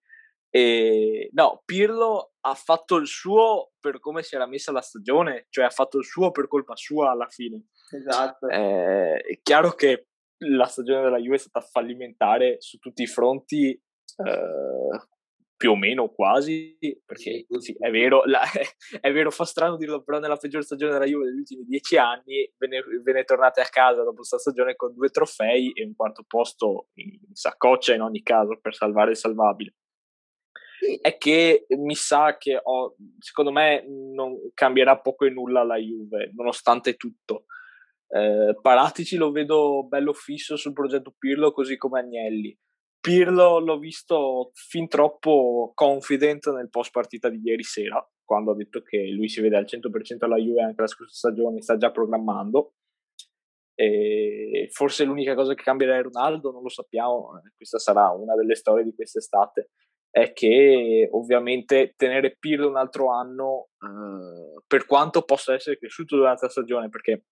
E, 0.54 1.30
no, 1.32 1.62
Pirlo 1.64 2.34
ha 2.42 2.54
fatto 2.56 2.98
il 2.98 3.08
suo 3.08 3.72
per 3.80 4.00
come 4.00 4.22
si 4.22 4.36
era 4.36 4.46
messa 4.46 4.74
la 4.74 4.82
stagione, 4.82 5.48
cioè 5.50 5.66
ha 5.66 5.70
fatto 5.70 5.98
il 5.98 6.06
suo 6.06 6.32
per 6.32 6.48
colpa 6.48 6.76
sua 6.76 7.12
alla 7.12 7.28
fine. 7.30 7.68
Esatto. 7.90 8.48
Eh, 8.48 9.18
è 9.18 9.40
chiaro 9.42 9.72
che 9.72 10.08
la 10.44 10.66
stagione 10.66 11.04
della 11.04 11.20
Juve 11.20 11.36
è 11.36 11.40
stata 11.40 11.66
fallimentare 11.66 12.58
su 12.60 12.78
tutti 12.80 13.04
i 13.04 13.08
fronti, 13.08 13.70
eh, 13.72 15.00
più 15.56 15.72
o 15.72 15.76
meno 15.76 16.10
quasi, 16.10 16.76
perché 17.06 17.46
sì, 17.60 17.76
è 17.80 17.92
vero, 17.92 18.24
la, 18.26 18.42
è 19.00 19.12
vero, 19.14 19.30
fa 19.30 19.46
strano 19.46 19.78
dirlo, 19.78 20.04
però 20.04 20.20
nella 20.20 20.36
peggior 20.36 20.64
stagione 20.64 20.92
della 20.92 21.06
Juve 21.06 21.26
degli 21.26 21.38
ultimi 21.38 21.64
dieci 21.64 21.98
anni 21.98 22.52
ve 22.58 22.68
ne, 22.68 22.84
ve 23.04 23.14
ne 23.14 23.24
tornate 23.24 23.62
a 23.62 23.70
casa 23.70 24.02
dopo 24.02 24.16
questa 24.16 24.40
stagione 24.40 24.76
con 24.76 24.94
due 24.94 25.10
trofei 25.10 25.72
e 25.72 25.86
un 25.86 25.96
quarto 25.96 26.24
posto 26.28 26.88
in 26.96 27.20
saccoccia 27.32 27.94
in 27.94 28.02
ogni 28.02 28.24
caso 28.24 28.58
per 28.60 28.74
salvare 28.74 29.12
il 29.12 29.18
salvabile. 29.18 29.76
È 31.02 31.18
che 31.18 31.66
mi 31.70 31.96
sa 31.96 32.38
che 32.38 32.60
ho, 32.62 32.96
secondo 33.20 33.52
me 33.52 33.86
non 33.88 34.36
cambierà 34.54 35.00
poco 35.00 35.26
e 35.26 35.30
nulla 35.30 35.64
la 35.64 35.78
Juve, 35.78 36.32
nonostante 36.34 36.96
tutto. 36.96 37.46
Eh, 38.08 38.58
Paratici 38.62 39.16
lo 39.16 39.32
vedo 39.32 39.86
bello 39.88 40.14
fisso 40.14 40.56
sul 40.56 40.74
progetto 40.74 41.14
Pirlo, 41.18 41.52
così 41.52 41.78
come 41.78 42.00
Agnelli. 42.00 42.58
Pirlo 43.00 43.60
l'ho 43.60 43.80
visto 43.80 44.52
fin 44.54 44.88
troppo 44.88 45.72
confident 45.74 46.52
nel 46.52 46.70
post 46.70 46.92
partita 46.92 47.30
di 47.30 47.42
ieri 47.44 47.64
sera, 47.64 48.06
quando 48.24 48.52
ha 48.52 48.56
detto 48.56 48.82
che 48.82 49.08
lui 49.08 49.30
si 49.30 49.42
vede 49.42 49.58
al 49.58 49.66
100% 49.66 50.18
alla 50.20 50.38
Juve 50.38 50.62
anche 50.62 50.82
la 50.82 50.88
scorsa 50.88 51.16
stagione, 51.16 51.62
sta 51.62 51.78
già 51.78 51.92
programmando. 51.92 52.74
E 53.74 54.68
forse 54.72 55.06
l'unica 55.06 55.34
cosa 55.34 55.54
che 55.54 55.64
cambierà 55.64 55.98
è 55.98 56.02
Ronaldo, 56.02 56.52
non 56.52 56.62
lo 56.62 56.70
sappiamo, 56.70 57.42
questa 57.56 57.80
sarà 57.80 58.12
una 58.12 58.36
delle 58.36 58.54
storie 58.54 58.84
di 58.84 58.94
quest'estate 58.94 59.72
è 60.12 60.34
che 60.34 61.08
ovviamente 61.12 61.94
tenere 61.96 62.36
Pirlo 62.38 62.68
un 62.68 62.76
altro 62.76 63.10
anno, 63.12 63.70
eh, 63.80 64.62
per 64.68 64.86
quanto 64.86 65.24
possa 65.24 65.54
essere 65.54 65.78
cresciuto 65.78 66.18
durante 66.18 66.46
la 66.46 66.52
stagione, 66.52 66.90
perché 66.90 67.24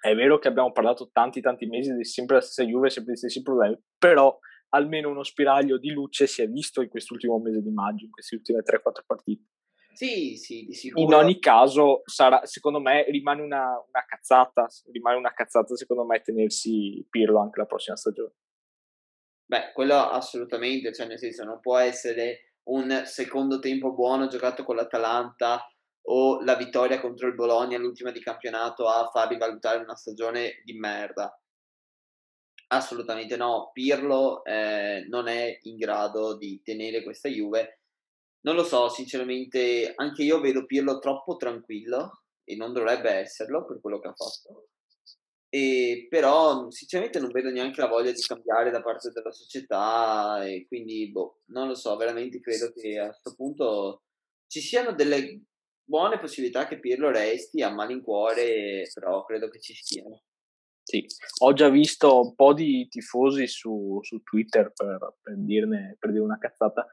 è 0.00 0.14
vero 0.14 0.38
che 0.38 0.48
abbiamo 0.48 0.72
parlato 0.72 1.10
tanti 1.12 1.42
tanti 1.42 1.66
mesi 1.66 1.94
di 1.94 2.04
sempre 2.04 2.36
la 2.36 2.42
stessa 2.42 2.66
Juve, 2.66 2.88
sempre 2.88 3.12
gli 3.12 3.16
stessi 3.16 3.42
problemi, 3.42 3.78
però 3.98 4.36
almeno 4.70 5.10
uno 5.10 5.22
spiraglio 5.22 5.78
di 5.78 5.90
luce 5.90 6.26
si 6.26 6.42
è 6.42 6.48
visto 6.48 6.80
in 6.80 6.88
quest'ultimo 6.88 7.38
mese 7.38 7.60
di 7.60 7.70
maggio, 7.70 8.06
in 8.06 8.10
queste 8.10 8.36
ultime 8.36 8.62
3-4 8.62 9.04
partite. 9.06 9.44
Sì, 9.92 10.36
sì, 10.36 10.64
di 10.66 10.74
sicuro. 10.74 11.04
In 11.06 11.14
ogni 11.14 11.38
caso, 11.38 12.02
sarà, 12.04 12.44
secondo 12.44 12.80
me, 12.80 13.04
rimane 13.08 13.40
una, 13.40 13.70
una 13.70 14.04
cazzata, 14.06 14.66
rimane 14.90 15.16
una 15.16 15.32
cazzata 15.32 15.74
secondo 15.74 16.04
me 16.04 16.20
tenersi 16.20 17.06
Pirlo 17.08 17.40
anche 17.40 17.60
la 17.60 17.66
prossima 17.66 17.96
stagione. 17.96 18.32
Beh, 19.48 19.72
quello 19.72 19.94
assolutamente, 19.94 20.92
cioè 20.92 21.06
nel 21.06 21.18
senso 21.18 21.44
non 21.44 21.60
può 21.60 21.78
essere 21.78 22.54
un 22.64 23.02
secondo 23.04 23.60
tempo 23.60 23.92
buono 23.94 24.26
giocato 24.26 24.64
con 24.64 24.74
l'Atalanta 24.74 25.64
o 26.08 26.42
la 26.42 26.56
vittoria 26.56 27.00
contro 27.00 27.28
il 27.28 27.34
Bologna 27.34 27.78
l'ultima 27.78 28.10
di 28.10 28.20
campionato 28.20 28.88
a 28.88 29.08
far 29.08 29.28
rivalutare 29.28 29.78
una 29.78 29.94
stagione 29.94 30.62
di 30.64 30.72
merda. 30.74 31.38
Assolutamente 32.68 33.36
no, 33.36 33.70
Pirlo 33.72 34.44
eh, 34.44 35.06
non 35.08 35.28
è 35.28 35.58
in 35.62 35.76
grado 35.76 36.36
di 36.36 36.60
tenere 36.64 37.04
questa 37.04 37.28
Juve. 37.28 37.82
Non 38.40 38.56
lo 38.56 38.64
so, 38.64 38.88
sinceramente, 38.88 39.92
anche 39.94 40.24
io 40.24 40.40
vedo 40.40 40.66
Pirlo 40.66 40.98
troppo 40.98 41.36
tranquillo 41.36 42.24
e 42.42 42.56
non 42.56 42.72
dovrebbe 42.72 43.10
esserlo 43.10 43.64
per 43.64 43.80
quello 43.80 44.00
che 44.00 44.08
ha 44.08 44.14
fatto. 44.14 44.68
E 45.48 46.06
però 46.10 46.68
sinceramente 46.70 47.20
non 47.20 47.30
vedo 47.30 47.50
neanche 47.50 47.80
la 47.80 47.86
voglia 47.86 48.10
di 48.10 48.20
cambiare 48.20 48.70
da 48.70 48.82
parte 48.82 49.10
della 49.10 49.30
società 49.30 50.44
e 50.44 50.66
quindi 50.66 51.10
boh, 51.10 51.42
non 51.46 51.68
lo 51.68 51.74
so, 51.74 51.96
veramente 51.96 52.40
credo 52.40 52.72
che 52.72 52.98
a 52.98 53.08
questo 53.08 53.34
punto 53.34 54.02
ci 54.48 54.60
siano 54.60 54.92
delle 54.92 55.42
buone 55.84 56.18
possibilità 56.18 56.66
che 56.66 56.80
Pirlo 56.80 57.10
resti 57.10 57.62
a 57.62 57.70
malincuore, 57.70 58.90
però 58.92 59.24
credo 59.24 59.48
che 59.48 59.60
ci 59.60 59.74
siano. 59.74 60.22
Sì, 60.82 61.04
ho 61.40 61.52
già 61.52 61.68
visto 61.68 62.20
un 62.20 62.34
po' 62.34 62.52
di 62.52 62.86
tifosi 62.88 63.46
su, 63.46 63.98
su 64.02 64.22
Twitter 64.22 64.72
per, 64.72 65.16
per, 65.20 65.34
dirne, 65.36 65.96
per 65.98 66.10
dire 66.10 66.22
una 66.22 66.38
cazzata 66.38 66.86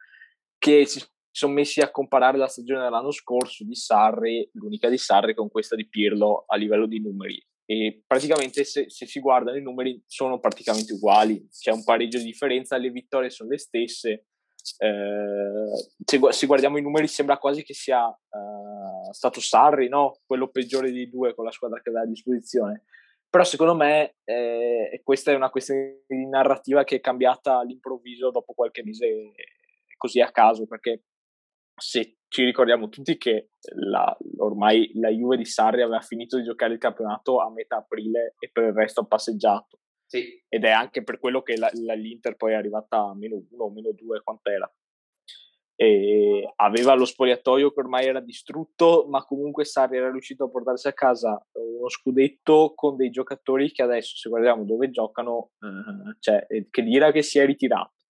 che 0.58 0.86
si 0.86 1.04
sono 1.30 1.54
messi 1.54 1.80
a 1.82 1.92
comparare 1.92 2.38
la 2.38 2.48
stagione 2.48 2.84
dell'anno 2.84 3.12
scorso 3.12 3.64
di 3.64 3.76
Sarri, 3.76 4.48
l'unica 4.54 4.90
di 4.90 4.98
Sarri, 4.98 5.34
con 5.34 5.50
questa 5.50 5.76
di 5.76 5.88
Pirlo 5.88 6.46
a 6.48 6.56
livello 6.56 6.86
di 6.86 7.00
numeri 7.00 7.44
e 7.66 8.04
praticamente 8.06 8.64
se, 8.66 8.90
se, 8.90 9.06
si 9.06 9.20
guardano 9.20 9.58
i 9.58 9.62
numeri 9.62 10.02
sono 10.06 10.40
praticamente 10.40 10.94
uguali, 10.94 11.48
c'è 11.50 11.72
un 11.72 11.84
pareggio 11.84 12.18
di 12.18 12.26
differenza, 12.26 12.78
le 12.78 12.90
vittorie 12.90 13.30
sono 13.30 13.50
le 13.50 13.58
stesse. 13.58 14.26
Eh, 14.78 16.04
se, 16.06 16.20
se, 16.30 16.46
guardiamo 16.46 16.78
i 16.78 16.82
numeri 16.82 17.08
sembra 17.08 17.38
quasi 17.38 17.64
che 17.64 17.74
sia 17.74 18.06
uh, 18.08 19.12
stato 19.12 19.40
Sarri, 19.40 19.90
no? 19.90 20.20
quello 20.26 20.50
peggiore 20.50 20.92
dei 20.92 21.10
due 21.10 21.34
con 21.34 21.46
la 21.46 21.52
squadra 21.52 21.82
che 21.82 21.90
aveva 21.90 22.04
a 22.04 22.08
disposizione. 22.08 22.84
Però 23.30 23.44
secondo 23.44 23.76
me 23.76 24.16
eh, 24.26 25.02
questa 25.04 25.32
è 25.32 25.36
una 25.36 25.50
questione 25.50 26.04
di 26.08 26.28
narrativa 26.28 26.84
che 26.84 26.98
è 26.98 27.02
cambiata 27.02 27.58
all'improvviso 27.58 28.30
dopo 28.30 28.54
qualche 28.54 28.84
mese 28.84 29.32
così 29.98 30.20
a 30.22 30.32
caso, 30.32 30.68
perché 30.68 31.02
se 31.76 32.18
ci 32.28 32.44
ricordiamo 32.44 32.90
tutti 32.90 33.18
che 33.18 33.52
la, 33.76 34.18
ormai 34.38 34.92
la 34.96 35.10
Juve 35.10 35.38
di 35.38 35.46
Sarri 35.46 35.82
aveva 35.82 36.02
finito 36.02 36.38
di 36.38 36.44
giocare 36.44 36.74
il 36.74 36.80
campionato 36.80 37.40
a 37.40 37.52
metà 37.52 37.78
aprile 37.78 38.36
e 38.40 38.50
per 38.52 38.64
il 38.64 38.74
resto 38.74 39.02
ha 39.02 39.06
passeggiato. 39.06 39.80
Sì. 40.08 40.44
Ed 40.48 40.64
è 40.64 40.72
anche 40.72 41.04
per 41.04 41.20
quello 41.20 41.42
che 41.42 41.58
la, 41.58 41.70
la, 41.74 41.94
l'Inter 41.94 42.36
poi 42.36 42.54
è 42.54 42.56
arrivata 42.56 42.98
a 42.98 43.16
meno 43.16 43.44
uno 43.52 43.64
o 43.66 43.72
meno 43.72 43.92
due, 43.92 44.22
quant'era. 44.24 44.72
E 45.76 46.54
aveva 46.56 46.94
lo 46.94 47.06
spogliatoio 47.06 47.72
che 47.72 47.80
ormai 47.80 48.06
era 48.06 48.20
distrutto, 48.20 49.06
ma 49.10 49.24
comunque 49.26 49.66
Sarri 49.66 49.98
era 49.98 50.12
riuscito 50.12 50.46
a 50.46 50.50
portarsi 50.50 50.88
a 50.88 50.94
casa 50.94 51.44
uno 51.54 51.90
scudetto 51.90 52.74
con 52.76 52.96
dei 52.96 53.10
giocatori 53.10 53.72
che 53.72 53.84
adesso, 53.84 54.16
se 54.16 54.30
guardiamo 54.30 54.66
dove 54.66 54.90
giocano, 54.90 55.52
eh, 55.60 56.16
cioè, 56.20 56.48
che 56.70 56.82
dirà 56.84 57.12
che 57.12 57.22
si 57.22 57.40
è 57.40 57.46
ritirato 57.46 58.03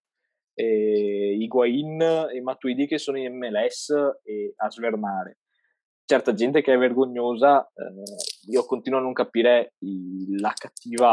eh, 0.53 1.35
Higuain 1.39 2.01
e 2.01 2.41
Matuidi 2.41 2.87
che 2.87 2.97
sono 2.97 3.17
in 3.17 3.35
MLS 3.35 3.89
e 4.23 4.53
a 4.55 4.69
svernare. 4.69 5.39
Certa 6.05 6.33
gente 6.33 6.61
che 6.61 6.73
è 6.73 6.77
vergognosa, 6.77 7.65
eh, 7.65 8.49
io 8.49 8.65
continuo 8.65 8.99
a 8.99 9.01
non 9.01 9.13
capire 9.13 9.75
la, 10.37 10.53
cattiva, 10.53 11.11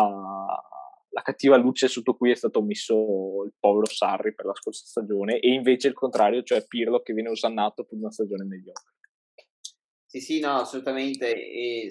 la 1.10 1.22
cattiva 1.22 1.56
luce 1.56 1.86
sotto 1.86 2.14
cui 2.14 2.32
è 2.32 2.34
stato 2.34 2.60
messo 2.60 3.44
il 3.44 3.54
povero 3.58 3.86
Sarri 3.86 4.34
per 4.34 4.46
la 4.46 4.54
scorsa 4.54 4.84
stagione 4.84 5.38
e 5.38 5.52
invece 5.52 5.88
il 5.88 5.94
contrario, 5.94 6.42
cioè 6.42 6.66
Pirlo 6.66 7.00
che 7.00 7.12
viene 7.12 7.30
usannato 7.30 7.84
per 7.84 7.98
una 7.98 8.10
stagione 8.10 8.44
mediocre. 8.44 8.98
Sì, 10.06 10.20
sì, 10.20 10.40
no, 10.40 10.58
assolutamente. 10.58 11.32
E 11.32 11.88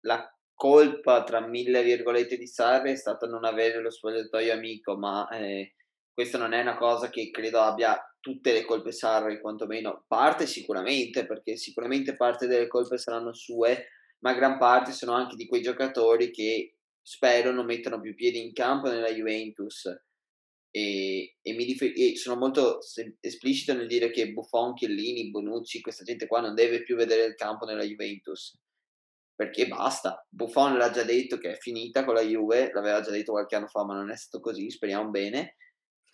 la 0.00 0.26
colpa, 0.54 1.22
tra 1.22 1.46
mille 1.46 1.82
virgolette, 1.82 2.38
di 2.38 2.46
Sarri 2.46 2.92
è 2.92 2.96
stata 2.96 3.26
non 3.26 3.44
avere 3.44 3.82
lo 3.82 3.90
spogliatoio 3.90 4.54
amico, 4.54 4.96
ma 4.96 5.28
eh, 5.28 5.74
questa 6.12 6.38
non 6.38 6.52
è 6.52 6.60
una 6.60 6.76
cosa 6.76 7.08
che 7.08 7.30
credo 7.30 7.60
abbia 7.60 7.98
tutte 8.20 8.52
le 8.52 8.64
colpe 8.64 8.92
Sarri, 8.92 9.40
quantomeno 9.40 10.04
parte 10.06 10.46
sicuramente, 10.46 11.26
perché 11.26 11.56
sicuramente 11.56 12.16
parte 12.16 12.46
delle 12.46 12.68
colpe 12.68 12.98
saranno 12.98 13.32
sue, 13.32 13.88
ma 14.20 14.34
gran 14.34 14.58
parte 14.58 14.92
sono 14.92 15.12
anche 15.12 15.36
di 15.36 15.46
quei 15.46 15.62
giocatori 15.62 16.30
che 16.30 16.76
spero 17.02 17.50
non 17.50 17.66
mettano 17.66 18.00
più 18.00 18.14
piedi 18.14 18.40
in 18.40 18.52
campo 18.52 18.88
nella 18.88 19.12
Juventus. 19.12 19.86
E, 20.74 21.36
e, 21.42 21.54
dif- 21.54 21.92
e 21.94 22.16
sono 22.16 22.38
molto 22.38 22.78
esplicito 23.20 23.74
nel 23.74 23.86
dire 23.86 24.10
che 24.10 24.32
Buffon, 24.32 24.74
Chiellini, 24.74 25.30
Bonucci, 25.30 25.80
questa 25.80 26.04
gente 26.04 26.26
qua 26.26 26.40
non 26.40 26.54
deve 26.54 26.82
più 26.82 26.96
vedere 26.96 27.24
il 27.24 27.34
campo 27.34 27.64
nella 27.66 27.84
Juventus 27.84 28.58
perché 29.34 29.66
basta. 29.66 30.24
Buffon 30.28 30.76
l'ha 30.76 30.90
già 30.90 31.02
detto 31.02 31.36
che 31.36 31.52
è 31.52 31.56
finita 31.56 32.04
con 32.04 32.14
la 32.14 32.22
Juve, 32.22 32.70
l'aveva 32.72 33.00
già 33.00 33.10
detto 33.10 33.32
qualche 33.32 33.56
anno 33.56 33.66
fa, 33.66 33.84
ma 33.84 33.94
non 33.94 34.10
è 34.10 34.16
stato 34.16 34.40
così, 34.40 34.70
speriamo 34.70 35.10
bene 35.10 35.56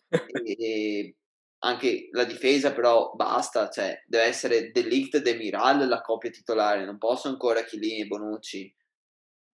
e 0.08 1.16
anche 1.60 2.08
la 2.12 2.24
difesa 2.24 2.72
però 2.72 3.12
basta, 3.14 3.68
cioè 3.68 4.02
deve 4.06 4.24
essere 4.24 4.70
Delict 4.70 5.16
e 5.16 5.22
Demiral 5.22 5.88
la 5.88 6.00
coppia 6.00 6.30
titolare, 6.30 6.84
non 6.84 6.98
posso 6.98 7.28
ancora 7.28 7.64
Chiellini 7.64 8.02
e 8.02 8.06
Bonucci. 8.06 8.74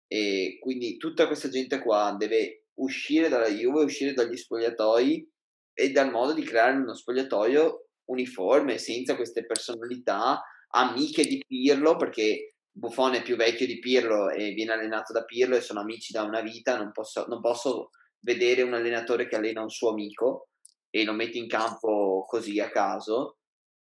E 0.07 0.57
quindi 0.61 0.97
tutta 0.97 1.25
questa 1.25 1.49
gente 1.49 1.79
qua 1.79 2.15
deve 2.17 2.65
uscire 2.75 3.27
dalla 3.27 3.49
Juve, 3.49 3.83
uscire 3.83 4.13
dagli 4.13 4.37
spogliatoi 4.37 5.31
e 5.73 5.91
dal 5.91 6.11
modo 6.11 6.33
di 6.33 6.43
creare 6.43 6.77
uno 6.77 6.93
spogliatoio 6.93 7.87
uniforme, 8.05 8.77
senza 8.77 9.15
queste 9.15 9.45
personalità 9.45 10.43
amiche 10.69 11.25
di 11.25 11.43
Pirlo, 11.45 11.95
perché 11.95 12.55
Buffon 12.71 13.15
è 13.15 13.23
più 13.23 13.35
vecchio 13.35 13.65
di 13.65 13.79
Pirlo 13.79 14.29
e 14.29 14.51
viene 14.51 14.73
allenato 14.73 15.11
da 15.11 15.23
Pirlo 15.23 15.55
e 15.55 15.61
sono 15.61 15.79
amici 15.79 16.11
da 16.11 16.23
una 16.23 16.41
vita, 16.41 16.77
non 16.77 16.91
posso, 16.91 17.25
non 17.27 17.41
posso 17.41 17.89
vedere 18.19 18.61
un 18.61 18.73
allenatore 18.73 19.27
che 19.27 19.35
allena 19.35 19.61
un 19.61 19.69
suo 19.69 19.89
amico 19.89 20.49
e 20.89 21.03
lo 21.03 21.13
mette 21.13 21.37
in 21.37 21.47
campo 21.47 22.25
così 22.27 22.59
a 22.59 22.69
caso, 22.69 23.37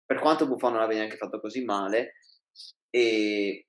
per 0.05 0.19
quanto 0.19 0.47
Buffon 0.47 0.73
non 0.73 0.81
abbia 0.81 0.97
neanche 0.97 1.17
fatto 1.17 1.39
così 1.39 1.63
male, 1.63 2.15
e 2.89 3.67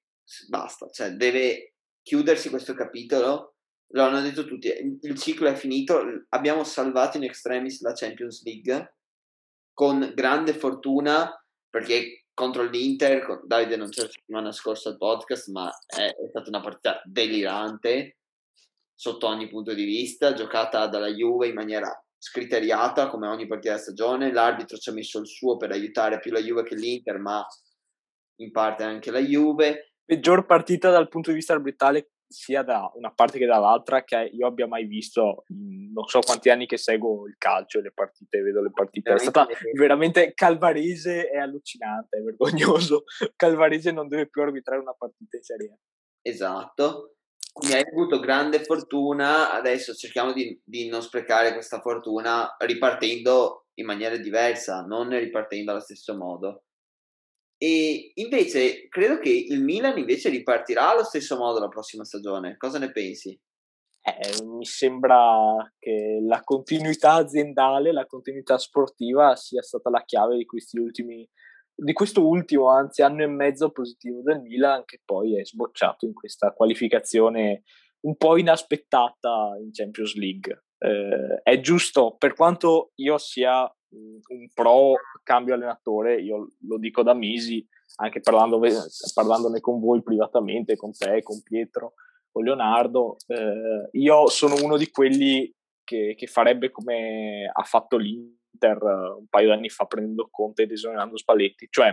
basta, 0.49 0.89
cioè 0.91 1.11
deve 1.11 1.75
chiudersi 2.03 2.49
questo 2.49 2.75
capitolo, 2.75 3.55
lo 3.93 4.03
hanno 4.03 4.21
detto 4.21 4.45
tutti, 4.45 4.69
il 5.01 5.19
ciclo 5.19 5.49
è 5.49 5.55
finito, 5.55 6.27
abbiamo 6.31 6.65
salvato 6.65 7.17
in 7.17 7.25
extremis 7.25 7.81
la 7.81 7.93
Champions 7.93 8.45
League 8.45 8.97
con 9.73 10.13
grande 10.15 10.53
fortuna 10.53 11.33
perché 11.71 12.27
contro 12.35 12.63
l'Inter, 12.65 13.43
Davide 13.45 13.77
non 13.77 13.89
c'era 13.89 14.07
la 14.07 14.13
settimana 14.13 14.53
scorsa 14.53 14.91
al 14.91 14.97
podcast, 14.97 15.49
ma 15.51 15.71
è, 15.87 16.07
è 16.07 16.29
stata 16.29 16.49
una 16.49 16.61
partita 16.61 17.03
delirante 17.05 18.19
sotto 18.99 19.29
ogni 19.29 19.47
punto 19.47 19.75
di 19.75 19.85
vista, 19.85 20.35
giocata 20.35 20.89
dalla 20.89 21.07
Juve 21.07 21.47
in 21.47 21.55
maniera 21.55 21.89
scriteriata 22.19 23.09
come 23.09 23.29
ogni 23.29 23.47
partita 23.47 23.75
della 23.75 23.83
stagione, 23.83 24.33
l'arbitro 24.33 24.77
ci 24.77 24.91
ha 24.91 24.93
messo 24.93 25.21
il 25.21 25.29
suo 25.29 25.57
per 25.57 25.71
aiutare 25.71 26.19
più 26.19 26.33
la 26.33 26.41
Juve 26.41 26.65
che 26.65 26.75
l'Inter, 26.75 27.19
ma 27.21 27.47
in 28.41 28.51
parte 28.51 28.83
anche 28.83 29.13
la 29.13 29.21
Juve. 29.21 29.93
Peggior 30.05 30.47
partita 30.47 30.91
dal 30.91 31.07
punto 31.07 31.31
di 31.31 31.37
vista 31.37 31.53
arbitrale 31.53 32.11
sia 32.27 32.63
da 32.63 32.91
una 32.97 33.13
parte 33.13 33.39
che 33.39 33.47
dall'altra 33.47 34.03
che 34.03 34.31
io 34.33 34.49
abbia 34.49 34.67
mai 34.67 34.85
visto 34.85 35.45
non 35.47 36.07
so 36.09 36.19
quanti 36.19 36.51
anni 36.51 36.67
che 36.67 36.77
seguo 36.77 37.29
il 37.29 37.37
calcio 37.39 37.79
e 37.79 37.83
le 37.83 37.93
partite, 37.93 38.43
vedo 38.43 38.61
le 38.61 38.73
partite. 38.73 39.13
È 39.13 39.19
stata 39.19 39.47
veramente 39.75 40.35
calvarese 40.35 41.31
e 41.31 41.39
allucinante, 41.39 42.19
è 42.19 42.21
vergognoso. 42.27 43.05
Calvarese 43.37 43.93
non 43.93 44.09
deve 44.09 44.29
più 44.29 44.43
arbitrare 44.43 44.81
una 44.81 44.95
partita 44.99 45.37
in 45.37 45.43
Serie 45.45 45.79
Esatto. 46.21 47.18
Quindi 47.59 47.75
hai 47.75 47.85
avuto 47.91 48.21
grande 48.21 48.63
fortuna, 48.63 49.53
adesso 49.53 49.93
cerchiamo 49.93 50.33
di, 50.33 50.61
di 50.65 50.87
non 50.87 51.03
sprecare 51.03 51.53
questa 51.53 51.81
fortuna 51.81 52.55
ripartendo 52.57 53.67
in 53.75 53.85
maniera 53.85 54.17
diversa, 54.17 54.83
non 54.83 55.09
ripartendo 55.09 55.73
allo 55.73 55.81
stesso 55.81 56.17
modo. 56.17 56.63
E 57.57 58.13
invece 58.15 58.87
credo 58.89 59.19
che 59.19 59.31
il 59.31 59.61
Milan 59.61 59.99
invece 59.99 60.29
ripartirà 60.29 60.93
allo 60.93 61.03
stesso 61.03 61.37
modo 61.37 61.59
la 61.59 61.67
prossima 61.67 62.05
stagione. 62.05 62.57
Cosa 62.57 62.79
ne 62.79 62.93
pensi? 62.93 63.37
Eh, 64.03 64.45
mi 64.45 64.65
sembra 64.65 65.57
che 65.81 66.21
la 66.23 66.41
continuità 66.45 67.15
aziendale, 67.15 67.93
la 67.93 68.07
continuità 68.07 68.57
sportiva 68.57 69.35
sia 69.35 69.63
stata 69.63 69.91
la 69.91 70.05
chiave 70.05 70.37
di 70.37 70.45
questi 70.45 70.79
ultimi 70.79 71.29
di 71.81 71.93
questo 71.93 72.27
ultimo, 72.27 72.71
anzi 72.71 73.03
anno 73.03 73.23
e 73.23 73.29
mezzo 73.29 73.71
positivo 73.71 74.21
del 74.23 74.41
Milan 74.41 74.85
che 74.85 75.01
poi 75.05 75.39
è 75.39 75.45
sbocciato 75.45 76.07
in 76.07 76.13
questa 76.13 76.51
qualificazione 76.51 77.63
un 78.01 78.17
po' 78.17 78.37
inaspettata 78.37 79.57
in 79.61 79.71
Champions 79.73 80.15
League. 80.15 80.65
Eh, 80.79 81.41
è 81.43 81.61
giusto, 81.61 82.17
per 82.19 82.35
quanto 82.35 82.91
io 82.97 83.17
sia 83.19 83.71
un 83.91 84.49
pro 84.53 84.95
cambio 85.23 85.55
allenatore, 85.55 86.21
io 86.21 86.49
lo 86.67 86.79
dico 86.79 87.03
da 87.03 87.15
mesi, 87.15 87.65
anche 87.97 88.21
parlando, 88.21 88.61
parlandone 89.15 89.61
con 89.61 89.81
voi 89.81 90.03
privatamente, 90.03 90.77
con 90.77 90.93
te, 90.93 91.23
con 91.23 91.43
Pietro, 91.43 91.95
con 92.31 92.45
Leonardo, 92.45 93.17
eh, 93.29 93.89
io 93.93 94.29
sono 94.29 94.57
uno 94.63 94.77
di 94.77 94.91
quelli 94.91 95.53
che, 95.85 96.15
che, 96.17 96.27
farebbe 96.27 96.71
come 96.71 97.51
ha 97.51 97.63
fatto 97.63 97.97
l'Inter 98.59 98.83
un 99.19 99.27
paio 99.29 99.49
d'anni 99.49 99.69
fa 99.69 99.85
prendendo 99.85 100.29
Conte 100.31 100.63
ed 100.63 100.73
esonerando 100.73 101.17
Spalletti, 101.17 101.69
cioè 101.71 101.91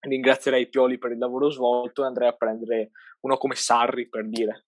ringrazierei 0.00 0.68
Pioli 0.68 0.98
per 0.98 1.12
il 1.12 1.18
lavoro 1.18 1.50
svolto 1.50 2.02
e 2.02 2.06
andrei 2.06 2.28
a 2.28 2.32
prendere 2.32 2.90
uno 3.20 3.36
come 3.36 3.54
Sarri 3.54 4.08
per 4.08 4.26
dire 4.26 4.64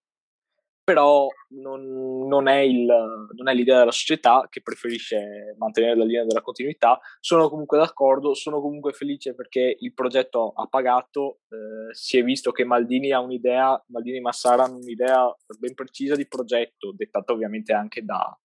però 0.83 1.29
non, 1.61 2.27
non, 2.27 2.47
è 2.49 2.57
il, 2.57 2.85
non, 2.85 3.47
è 3.47 3.53
l'idea 3.53 3.79
della 3.79 3.91
società 3.91 4.47
che 4.49 4.61
preferisce 4.61 5.55
mantenere 5.57 5.95
la 5.95 6.03
linea 6.03 6.25
della 6.25 6.41
continuità. 6.41 6.99
Sono 7.21 7.49
comunque 7.49 7.77
d'accordo, 7.77 8.33
sono 8.33 8.59
comunque 8.59 8.91
felice 8.91 9.33
perché 9.33 9.77
il 9.79 9.93
progetto 9.93 10.51
ha 10.53 10.67
pagato, 10.67 11.39
eh, 11.49 11.93
si 11.93 12.17
è 12.17 12.23
visto 12.23 12.51
che 12.51 12.65
Maldini 12.65 13.13
ha 13.13 13.21
un'idea, 13.21 13.81
Maldini 13.87 14.17
e 14.17 14.21
Massara 14.21 14.63
hanno 14.63 14.75
un'idea 14.75 15.33
ben 15.57 15.73
precisa 15.73 16.15
di 16.15 16.27
progetto, 16.27 16.93
dettata 16.93 17.31
ovviamente 17.31 17.71
anche 17.71 18.03
da, 18.03 18.37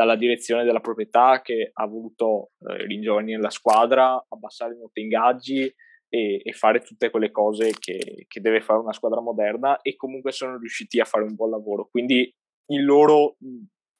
dalla 0.00 0.16
direzione 0.16 0.64
della 0.64 0.80
proprietà 0.80 1.42
che 1.42 1.72
ha 1.74 1.86
voluto 1.86 2.52
eh, 2.60 2.86
ringiovanire 2.86 3.38
la 3.38 3.50
squadra, 3.50 4.24
abbassare 4.28 4.74
i 4.74 5.00
ingaggi, 5.02 5.70
e, 6.08 6.40
e, 6.42 6.52
fare 6.52 6.80
tutte 6.80 7.10
quelle 7.10 7.30
cose 7.30 7.72
che, 7.78 8.24
che, 8.26 8.40
deve 8.40 8.62
fare 8.62 8.80
una 8.80 8.94
squadra 8.94 9.20
moderna 9.20 9.80
e 9.82 9.96
comunque 9.96 10.32
sono 10.32 10.56
riusciti 10.56 10.98
a 11.00 11.04
fare 11.04 11.24
un 11.24 11.34
buon 11.34 11.50
lavoro. 11.50 11.88
Quindi 11.90 12.34
in 12.70 12.84
loro 12.84 13.36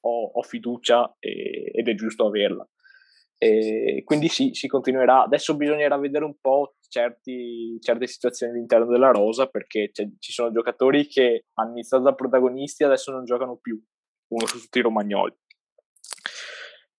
ho, 0.01 0.31
ho 0.33 0.41
fiducia 0.41 1.15
e, 1.19 1.71
ed 1.71 1.87
è 1.87 1.93
giusto 1.93 2.25
averla. 2.25 2.67
E 3.37 4.01
quindi 4.03 4.27
sì, 4.27 4.49
si 4.53 4.67
continuerà. 4.67 5.23
Adesso 5.23 5.55
bisognerà 5.55 5.97
vedere 5.97 6.25
un 6.25 6.35
po' 6.41 6.77
certi, 6.79 7.77
certe 7.79 8.07
situazioni 8.07 8.53
all'interno 8.53 8.87
della 8.87 9.11
rosa 9.11 9.45
perché 9.45 9.91
ci 9.93 10.31
sono 10.31 10.51
giocatori 10.51 11.05
che 11.07 11.45
hanno 11.53 11.71
iniziato 11.71 12.03
da 12.03 12.15
protagonisti 12.15 12.81
e 12.81 12.87
adesso 12.87 13.11
non 13.11 13.23
giocano 13.23 13.57
più, 13.57 13.79
uno 14.31 14.45
su 14.47 14.59
tutti 14.59 14.79
i 14.79 14.81
romagnoli. 14.81 15.33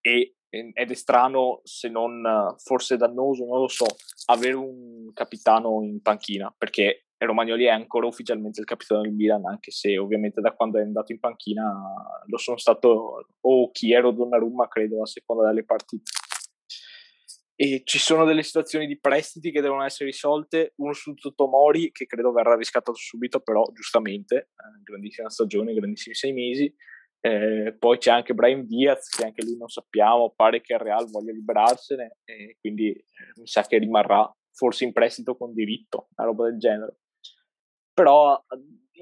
E 0.03 0.35
ed 0.53 0.91
è 0.91 0.95
strano, 0.95 1.61
se 1.65 1.89
non 1.89 2.55
forse 2.59 2.99
dannoso, 2.99 3.47
non 3.47 3.61
lo 3.61 3.69
so, 3.69 3.87
avere 4.27 4.53
un 4.53 5.11
capitano 5.15 5.83
in 5.83 6.03
panchina, 6.03 6.55
perché 6.57 7.07
Romagnoli 7.17 7.65
è 7.65 7.71
ancora 7.71 8.07
ufficialmente 8.07 8.61
il 8.61 8.67
capitano 8.67 9.01
del 9.01 9.13
Milan, 9.13 9.47
anche 9.47 9.71
se 9.71 9.97
ovviamente 9.97 10.43
da 10.43 10.53
quando 10.53 10.79
è 10.79 10.83
andato 10.83 11.13
in 11.13 11.21
panchina 11.21 11.73
lo 12.27 12.37
sono 12.37 12.59
stato 12.59 13.27
o 13.41 13.71
Chiero 13.71 14.09
o 14.09 14.13
Donnarumma, 14.13 14.69
credo, 14.69 15.01
a 15.01 15.07
seconda 15.07 15.47
delle 15.47 15.65
partite. 15.65 16.11
E 17.55 17.83
ci 17.85 17.99
sono 17.99 18.25
delle 18.25 18.43
situazioni 18.43 18.87
di 18.87 18.99
prestiti 18.99 19.53
che 19.53 19.61
devono 19.63 19.85
essere 19.85 20.11
risolte, 20.11 20.75
uno 20.77 20.93
su 20.93 21.15
Tomori, 21.35 21.93
che 21.93 22.05
credo 22.05 22.33
verrà 22.33 22.57
riscattato 22.57 22.99
subito, 22.99 23.41
però 23.41 23.65
giustamente, 23.73 24.37
eh, 24.37 24.83
grandissima 24.83 25.31
stagione, 25.31 25.73
grandissimi 25.73 26.15
sei 26.15 26.33
mesi, 26.33 26.75
eh, 27.25 27.77
poi 27.79 27.99
c'è 27.99 28.11
anche 28.11 28.35
Brian 28.35 28.67
Diaz, 28.67 29.09
che 29.09 29.25
anche 29.25 29.45
lui 29.45 29.57
non 29.57 29.69
sappiamo, 29.69 30.33
pare 30.35 30.61
che 30.61 30.73
il 30.73 30.81
Real 30.81 31.09
voglia 31.09 31.33
liberarsene, 31.33 32.19
e 32.25 32.57
quindi 32.59 32.91
eh, 32.91 33.05
mi 33.37 33.47
sa 33.47 33.63
che 33.63 33.79
rimarrà 33.79 34.29
forse 34.51 34.85
in 34.85 34.93
prestito 34.93 35.37
con 35.37 35.55
diritto, 35.55 36.09
una 36.17 36.27
roba 36.27 36.49
del 36.51 36.59
genere. 36.59 36.99
Però 37.95 38.45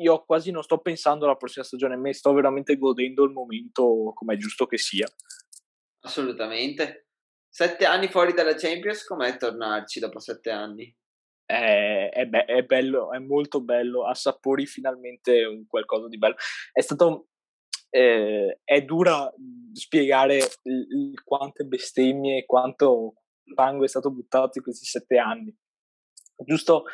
io 0.01 0.25
quasi 0.25 0.51
non 0.51 0.63
sto 0.63 0.79
pensando 0.79 1.25
alla 1.25 1.37
prossima 1.37 1.65
stagione, 1.65 1.97
me 1.97 2.13
sto 2.13 2.33
veramente 2.33 2.77
godendo 2.77 3.25
il 3.25 3.33
momento 3.33 4.13
come 4.15 4.35
è 4.35 4.37
giusto 4.37 4.67
che 4.67 4.77
sia. 4.77 5.09
Assolutamente. 6.01 7.07
Sette 7.49 7.85
anni 7.85 8.09
fuori 8.09 8.33
dalla 8.33 8.55
Champions, 8.55 9.05
com'è 9.05 9.37
tornarci 9.37 9.99
dopo 9.99 10.19
sette 10.21 10.51
anni? 10.51 10.95
È, 11.45 12.27
be- 12.29 12.45
è 12.45 12.63
bello, 12.63 13.13
è 13.13 13.19
molto 13.19 13.61
bello, 13.61 14.07
assapori 14.07 14.67
finalmente 14.67 15.45
un 15.45 15.67
qualcosa 15.67 16.07
di 16.07 16.17
bello. 16.17 16.37
È 16.71 16.81
stato 16.81 17.30
eh, 17.91 18.61
è 18.65 18.83
dura 18.83 19.33
spiegare 19.73 20.37
il, 20.63 20.87
il 20.91 21.23
quante 21.23 21.65
bestemmie 21.65 22.39
e 22.39 22.47
quanto 22.47 23.15
sangue 23.55 23.87
è 23.87 23.89
stato 23.89 24.11
buttato 24.11 24.59
in 24.59 24.65
questi 24.65 24.87
sette 24.87 25.19
anni. 25.19 25.55
Giusto 26.37 26.85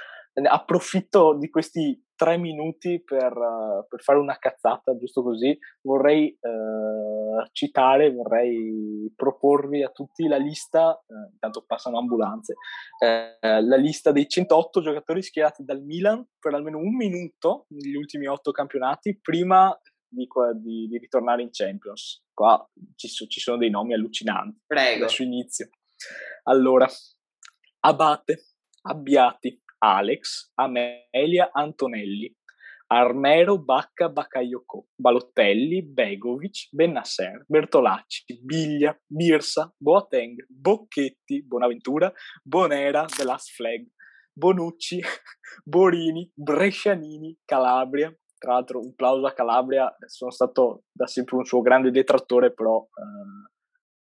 approfitto 0.44 1.34
di 1.38 1.48
questi 1.48 2.04
tre 2.14 2.38
minuti 2.38 3.02
per, 3.02 3.36
uh, 3.36 3.86
per, 3.88 4.02
fare 4.02 4.18
una 4.18 4.38
cazzata, 4.38 4.96
giusto 4.96 5.22
così. 5.22 5.56
Vorrei 5.82 6.36
uh, 6.40 7.46
citare, 7.52 8.12
vorrei 8.12 9.12
proporvi 9.14 9.82
a 9.82 9.90
tutti 9.90 10.26
la 10.26 10.38
lista, 10.38 10.90
uh, 10.90 11.30
intanto 11.32 11.64
passano 11.66 11.98
ambulanze, 11.98 12.54
la 12.98 13.76
lista 13.76 14.12
dei 14.12 14.26
108 14.26 14.80
giocatori 14.80 15.22
schierati 15.22 15.62
dal 15.64 15.82
Milan 15.82 16.26
per 16.38 16.54
almeno 16.54 16.78
un 16.78 16.96
minuto 16.96 17.66
negli 17.68 17.94
ultimi 17.94 18.26
otto 18.26 18.50
campionati, 18.50 19.18
prima 19.20 19.78
di, 20.08 20.26
di, 20.60 20.88
di 20.88 20.98
ritornare 20.98 21.42
in 21.42 21.50
Champions. 21.50 22.22
Qua 22.32 22.68
ci, 22.94 23.08
ci, 23.08 23.40
sono 23.40 23.56
dei 23.56 23.70
nomi 23.70 23.94
allucinanti. 23.94 24.60
Prego. 24.66 25.04
Adesso 25.04 25.22
inizio. 25.22 25.68
Allora, 26.44 26.88
Abate, 27.80 28.46
Abbiati, 28.82 29.60
Alex, 29.78 30.52
Amelia, 30.54 31.50
Antonelli, 31.52 32.34
Armero, 32.88 33.58
Bacca, 33.58 34.08
Bakayoko, 34.08 34.88
Balottelli, 34.94 35.82
Begovic, 35.82 36.68
Bennasser, 36.70 37.44
Bertolacci, 37.48 38.40
Biglia, 38.42 38.96
Birsa, 39.06 39.72
Boateng, 39.76 40.36
Bocchetti, 40.48 41.42
Bonaventura, 41.44 42.12
Bonera, 42.44 43.04
The 43.06 43.24
Last 43.24 43.52
Flag, 43.54 43.84
Bonucci, 44.32 45.00
Borini, 45.64 46.30
Brescianini, 46.34 47.36
Calabria, 47.44 48.14
tra 48.38 48.52
l'altro 48.52 48.80
un 48.80 48.94
plauso 48.94 49.26
a 49.26 49.32
Calabria, 49.32 49.94
sono 50.06 50.30
stato 50.30 50.84
da 50.92 51.06
sempre 51.06 51.36
un 51.36 51.44
suo 51.44 51.60
grande 51.62 51.90
detrattore, 51.90 52.52
però 52.52 52.82
eh, 52.82 53.50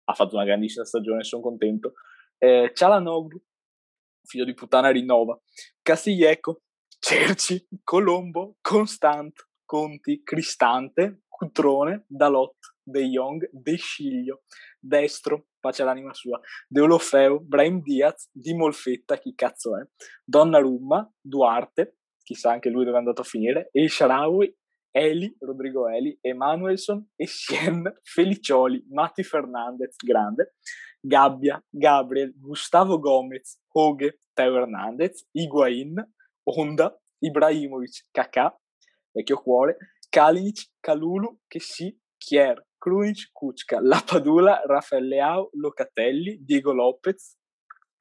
ha 0.04 0.14
fatto 0.14 0.34
una 0.34 0.44
grandissima 0.44 0.84
stagione, 0.84 1.24
sono 1.24 1.42
contento. 1.42 1.92
Eh, 2.38 2.72
Cialanoglu, 2.74 3.40
figlio 4.22 4.44
di 4.44 4.54
puttana 4.54 4.90
rinnova, 4.90 5.38
Castiglieco, 5.82 6.62
Cerci, 6.98 7.66
Colombo, 7.82 8.56
Constant, 8.60 9.48
Conti, 9.64 10.22
Cristante, 10.22 11.22
Cutrone, 11.28 12.04
Dalot, 12.06 12.56
De 12.82 13.04
Jong, 13.06 13.48
De 13.52 13.76
Sciglio, 13.76 14.42
Destro, 14.78 15.48
pace 15.58 15.82
all'anima 15.82 16.14
sua, 16.14 16.40
Deolofeo, 16.68 17.40
Brahim 17.40 17.82
Diaz, 17.82 18.28
Di 18.32 18.54
Molfetta, 18.54 19.18
chi 19.18 19.34
cazzo 19.34 19.78
è, 19.78 19.86
Donnarumma, 20.24 21.10
Duarte, 21.20 21.98
chissà 22.24 22.50
anche 22.50 22.70
lui 22.70 22.84
dove 22.84 22.96
è 22.96 22.98
andato 22.98 23.20
a 23.20 23.24
finire, 23.24 23.68
El 23.72 23.88
Sharawi, 23.88 24.52
Eli, 24.90 25.36
Rodrigo 25.40 25.88
Eli, 25.88 26.16
Emanuelson, 26.20 27.10
Essien, 27.16 27.82
Felicioli, 28.02 28.84
Matti 28.90 29.22
Fernandez, 29.22 29.96
grande, 29.96 30.54
Gabbia, 31.00 31.62
Gabriel, 31.68 32.32
Gustavo 32.36 32.98
Gomez, 32.98 33.60
Hoge, 33.72 34.20
Teo 34.32 34.56
Hernandez, 34.56 35.26
Higuain, 35.32 35.94
Honda, 36.44 36.96
Ibrahimovic, 37.18 38.06
Kakà, 38.10 38.56
vecchio 39.12 39.40
cuore, 39.40 39.76
Kalinic, 40.08 40.70
Calulu, 40.80 41.40
Chessy, 41.48 41.98
Chier, 42.16 42.64
Krunic, 42.78 43.30
Kuczka, 43.32 43.80
Lapadula, 43.80 44.62
Rafael 44.64 45.06
Leao, 45.06 45.50
Locatelli, 45.54 46.38
Diego 46.42 46.72
Lopez, 46.72 47.36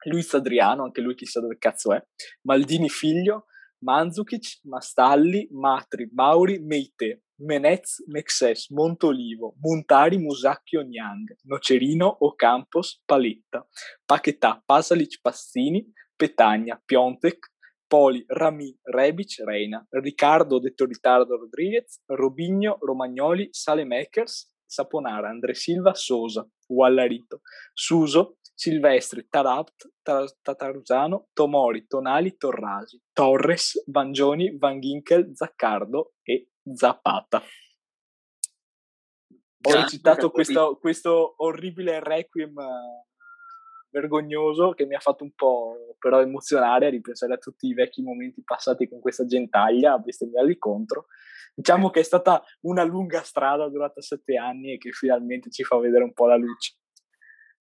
Luis 0.04 0.32
Adriano, 0.34 0.84
anche 0.84 1.00
lui 1.00 1.14
chissà 1.14 1.40
dove 1.40 1.58
cazzo 1.58 1.92
è, 1.92 2.06
Maldini 2.42 2.88
figlio, 2.88 3.46
Mandzukic, 3.84 4.60
Mastalli, 4.64 5.46
Matri, 5.50 6.08
Mauri, 6.12 6.58
Meite, 6.58 7.20
Menez, 7.38 8.02
Mexes, 8.06 8.70
Montolivo, 8.70 9.54
Montari, 9.60 10.16
Musacchio, 10.18 10.82
Niang, 10.82 11.26
Nocerino, 11.44 12.16
Ocampos, 12.20 13.02
Paletta, 13.06 13.66
Paquetà, 14.06 14.62
Pasalic, 14.66 15.20
Pastini, 15.20 15.84
Petagna, 16.16 16.80
Piontek, 16.86 17.38
Poli, 17.86 18.24
Rami, 18.26 18.74
Rebic, 18.82 19.42
Reina, 19.44 19.86
Riccardo, 19.90 20.58
detto 20.58 20.86
Ritardo 20.86 21.36
Rodriguez, 21.36 22.00
Robigno, 22.06 22.78
Romagnoli, 22.80 23.48
Salemekers, 23.50 24.48
Saponara, 24.64 25.28
Andre 25.28 25.54
Silva, 25.54 25.94
Sosa, 25.94 26.48
Wallarito, 26.68 27.40
Suso, 27.74 28.38
Silvestri, 28.54 29.26
Tarapt, 29.28 29.90
Tatarusano, 30.40 31.28
Tomori, 31.32 31.86
Tonali, 31.86 32.36
Torrasi, 32.36 33.00
Torres, 33.12 33.82
Vangioni, 33.86 34.56
Van 34.56 34.80
Ginkel, 34.80 35.32
Zaccardo 35.34 36.14
e 36.22 36.50
Zapata. 36.72 37.42
Ho 39.66 39.72
recitato 39.72 40.30
questo, 40.30 40.78
questo 40.78 41.34
orribile 41.38 41.98
requiem 41.98 42.58
eh, 42.58 43.06
vergognoso 43.90 44.72
che 44.72 44.84
mi 44.84 44.94
ha 44.94 45.00
fatto 45.00 45.24
un 45.24 45.32
po' 45.34 45.96
però 45.98 46.20
emozionare 46.20 46.86
a 46.86 46.90
ripensare 46.90 47.32
a 47.32 47.38
tutti 47.38 47.66
i 47.66 47.74
vecchi 47.74 48.02
momenti 48.02 48.42
passati 48.44 48.88
con 48.88 49.00
questa 49.00 49.24
gentaglia 49.24 49.94
a 49.94 49.98
bestemmiarli 49.98 50.58
contro. 50.58 51.06
Diciamo 51.54 51.90
che 51.90 52.00
è 52.00 52.02
stata 52.02 52.42
una 52.62 52.82
lunga 52.82 53.22
strada 53.22 53.68
durata 53.68 54.02
sette 54.02 54.36
anni 54.36 54.74
e 54.74 54.78
che 54.78 54.90
finalmente 54.90 55.50
ci 55.50 55.64
fa 55.64 55.78
vedere 55.78 56.04
un 56.04 56.12
po' 56.12 56.26
la 56.26 56.36
luce. 56.36 56.74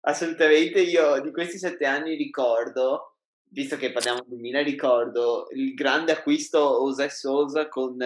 Assolutamente, 0.05 0.81
io 0.81 1.21
di 1.21 1.31
questi 1.31 1.57
sette 1.57 1.85
anni 1.85 2.15
ricordo, 2.15 3.19
visto 3.49 3.77
che 3.77 3.91
parliamo 3.93 4.23
di 4.25 4.35
Mina, 4.35 4.61
ricordo 4.61 5.47
il 5.51 5.73
grande 5.73 6.11
acquisto 6.11 6.79
José 6.83 7.09
Sosa 7.09 7.69
con, 7.69 7.97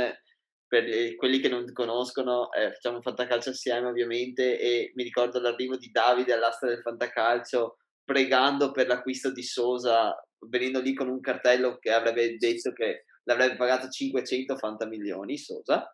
per 0.67 1.15
quelli 1.15 1.39
che 1.39 1.49
non 1.49 1.71
conoscono, 1.73 2.51
eh, 2.51 2.71
facciamo 2.73 3.01
fantacalcio 3.01 3.49
assieme 3.49 3.87
ovviamente, 3.87 4.59
e 4.59 4.91
mi 4.93 5.03
ricordo 5.03 5.39
l'arrivo 5.39 5.75
di 5.75 5.89
Davide 5.89 6.33
all'asta 6.33 6.67
del 6.67 6.81
fantacalcio 6.81 7.77
pregando 8.03 8.71
per 8.71 8.85
l'acquisto 8.87 9.31
di 9.31 9.43
Sosa, 9.43 10.15
venendo 10.47 10.79
lì 10.79 10.93
con 10.93 11.09
un 11.09 11.19
cartello 11.19 11.77
che 11.79 11.91
avrebbe 11.91 12.37
detto 12.37 12.73
che 12.73 13.05
l'avrebbe 13.23 13.55
pagato 13.55 13.89
500 13.89 14.55
fanta 14.55 14.85
milioni 14.85 15.35
Sosa. 15.37 15.91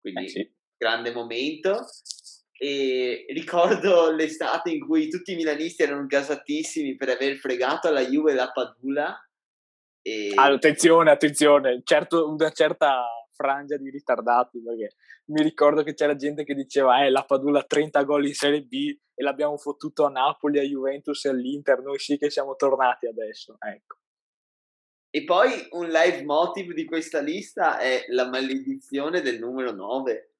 Quindi 0.00 0.24
eh 0.24 0.28
sì. 0.28 0.54
grande 0.76 1.12
momento. 1.12 1.80
E 2.64 3.26
ricordo 3.28 4.10
l'estate 4.16 4.70
in 4.70 4.80
cui 4.80 5.10
tutti 5.10 5.32
i 5.32 5.36
milanisti 5.36 5.82
erano 5.82 6.06
gasatissimi 6.06 6.96
per 6.96 7.10
aver 7.10 7.36
fregato 7.36 7.88
alla 7.88 8.00
Juve 8.00 8.32
la 8.32 8.50
Padula. 8.50 9.14
E... 10.00 10.32
Ah, 10.34 10.46
attenzione, 10.46 11.10
attenzione, 11.10 11.82
certo, 11.84 12.26
una 12.26 12.50
certa 12.52 13.04
frangia 13.32 13.76
di 13.76 13.90
ritardati 13.90 14.62
perché 14.62 14.94
mi 15.26 15.42
ricordo 15.42 15.82
che 15.82 15.92
c'era 15.92 16.14
gente 16.14 16.44
che 16.44 16.54
diceva 16.54 17.04
eh 17.04 17.10
la 17.10 17.24
Padula 17.24 17.64
30 17.64 18.02
gol 18.04 18.26
in 18.26 18.34
Serie 18.34 18.62
B 18.62 18.96
e 19.12 19.22
l'abbiamo 19.22 19.58
fottuto 19.58 20.06
a 20.06 20.10
Napoli, 20.10 20.58
a 20.58 20.62
Juventus 20.62 21.22
e 21.26 21.28
all'Inter, 21.30 21.82
noi 21.82 21.98
sì 21.98 22.16
che 22.16 22.30
siamo 22.30 22.54
tornati 22.54 23.06
adesso, 23.06 23.56
ecco. 23.58 23.98
E 25.10 25.24
poi 25.24 25.50
un 25.72 25.88
live 25.88 26.24
motive 26.24 26.72
di 26.72 26.86
questa 26.86 27.20
lista 27.20 27.78
è 27.78 28.04
la 28.08 28.26
maledizione 28.26 29.20
del 29.20 29.38
numero 29.38 29.70
9. 29.72 30.33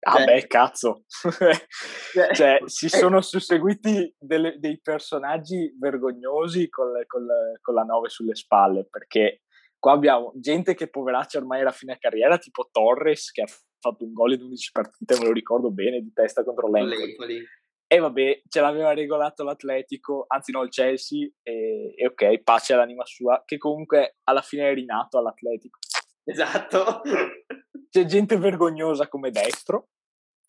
Ah 0.00 0.16
cioè, 0.16 0.24
beh, 0.24 0.46
cazzo. 0.46 1.04
cioè, 1.08 1.54
cioè, 2.34 2.58
si 2.66 2.88
sono 2.88 3.20
susseguiti 3.20 4.14
delle, 4.18 4.56
dei 4.58 4.80
personaggi 4.80 5.74
vergognosi 5.78 6.68
con, 6.68 6.92
le, 6.92 7.06
con, 7.06 7.74
la 7.74 7.82
9 7.82 8.08
sulle 8.08 8.34
spalle, 8.34 8.86
perché 8.88 9.42
Qua 9.78 9.92
abbiamo 9.92 10.32
gente 10.34 10.74
che 10.74 10.88
poveraccia 10.88 11.38
ormai 11.38 11.60
era 11.60 11.70
fine 11.70 11.98
carriera, 11.98 12.38
tipo 12.38 12.68
Torres, 12.72 13.30
che 13.30 13.42
ha 13.42 13.46
fatto 13.78 14.04
un 14.04 14.12
gol 14.12 14.32
in 14.32 14.42
11 14.42 14.70
partite, 14.72 15.18
me 15.18 15.26
lo 15.26 15.32
ricordo 15.32 15.70
bene, 15.70 16.00
di 16.00 16.12
testa 16.12 16.42
contro 16.42 16.68
l'Empoli. 16.68 17.44
E 17.86 17.98
vabbè, 18.00 18.42
ce 18.48 18.60
l'aveva 18.60 18.92
regolato 18.94 19.44
l'Atletico, 19.44 20.24
anzi 20.26 20.50
no, 20.50 20.62
il 20.62 20.70
Chelsea, 20.70 21.28
e, 21.40 21.94
e 21.96 22.06
ok, 22.06 22.42
pace 22.42 22.72
all'anima 22.72 23.04
sua, 23.04 23.40
che 23.44 23.58
comunque 23.58 24.16
alla 24.24 24.42
fine 24.42 24.68
è 24.68 24.74
rinato 24.74 25.18
all'Atletico. 25.18 25.78
Esatto. 26.24 27.02
C'è 27.90 28.04
gente 28.04 28.36
vergognosa 28.36 29.08
come 29.08 29.30
destro, 29.30 29.88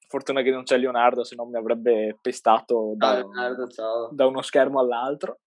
fortuna 0.08 0.41
che 0.41 0.52
non 0.52 0.63
c'è 0.63 0.78
Leonardo, 0.78 1.23
se 1.23 1.36
no 1.36 1.45
mi 1.45 1.58
avrebbe 1.58 2.17
pestato 2.21 2.93
da, 2.95 3.15
Leonardo, 3.15 3.67
da 4.12 4.26
uno 4.26 4.41
schermo 4.41 4.80
all'altro. 4.80 5.39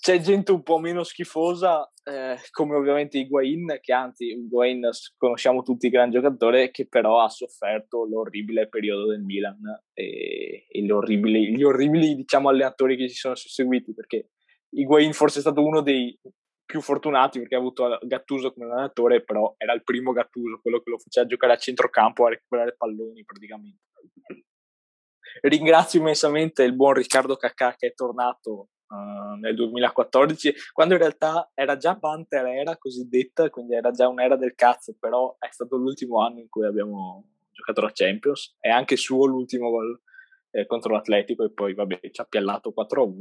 C'è 0.00 0.18
gente 0.20 0.50
un 0.50 0.62
po' 0.62 0.78
meno 0.78 1.02
schifosa, 1.02 1.86
eh, 2.04 2.36
come 2.52 2.74
ovviamente 2.74 3.18
Higuain, 3.18 3.78
che 3.82 3.92
anzi, 3.92 4.28
Higuain 4.28 4.88
conosciamo 5.18 5.62
tutti 5.62 5.86
il 5.86 5.92
gran 5.92 6.10
giocatore, 6.10 6.70
che 6.70 6.88
però 6.88 7.20
ha 7.20 7.28
sofferto 7.28 8.06
l'orribile 8.06 8.68
periodo 8.68 9.08
del 9.08 9.20
Milan 9.20 9.60
e, 9.92 10.64
e 10.70 10.82
gli, 10.82 10.90
orribili, 10.90 11.54
gli 11.54 11.62
orribili, 11.62 12.14
diciamo, 12.14 12.48
allenatori 12.48 12.96
che 12.96 13.08
si 13.08 13.16
sono 13.16 13.34
susseguiti, 13.34 13.92
perché 13.92 14.30
Higuain 14.70 15.12
forse 15.12 15.38
è 15.38 15.42
stato 15.42 15.62
uno 15.62 15.82
dei 15.82 16.18
più 16.70 16.80
fortunati 16.80 17.40
perché 17.40 17.56
ha 17.56 17.58
avuto 17.58 17.98
Gattuso 18.02 18.52
come 18.52 18.66
allenatore, 18.66 19.24
però 19.24 19.54
era 19.56 19.72
il 19.72 19.82
primo 19.82 20.12
Gattuso, 20.12 20.60
quello 20.62 20.80
che 20.80 20.90
lo 20.90 20.98
faceva 20.98 21.26
giocare 21.26 21.54
a 21.54 21.56
centrocampo 21.56 22.26
a 22.26 22.28
recuperare 22.30 22.76
palloni 22.76 23.24
praticamente. 23.24 23.82
Ringrazio 25.42 25.98
immensamente 25.98 26.62
il 26.62 26.76
buon 26.76 26.94
Riccardo 26.94 27.34
Cacà 27.34 27.74
che 27.74 27.88
è 27.88 27.94
tornato 27.94 28.68
uh, 28.86 29.34
nel 29.40 29.56
2014, 29.56 30.54
quando 30.72 30.94
in 30.94 31.00
realtà 31.00 31.50
era 31.54 31.76
già 31.76 31.98
Panther 31.98 32.46
era 32.46 32.76
cosiddetta, 32.76 33.50
quindi 33.50 33.74
era 33.74 33.90
già 33.90 34.06
un'era 34.06 34.36
del 34.36 34.54
cazzo, 34.54 34.94
però 34.98 35.34
è 35.40 35.48
stato 35.50 35.76
l'ultimo 35.76 36.20
anno 36.20 36.38
in 36.38 36.48
cui 36.48 36.66
abbiamo 36.66 37.30
giocato 37.50 37.80
la 37.80 37.90
Champions, 37.92 38.56
è 38.60 38.68
anche 38.68 38.94
suo 38.94 39.26
l'ultimo 39.26 39.70
gol 39.70 40.00
eh, 40.50 40.66
contro 40.66 40.92
l'Atletico 40.92 41.42
e 41.42 41.52
poi 41.52 41.74
vabbè 41.74 41.98
ci 42.12 42.20
ha 42.20 42.24
piallato 42.24 42.72
4-1. 42.76 43.12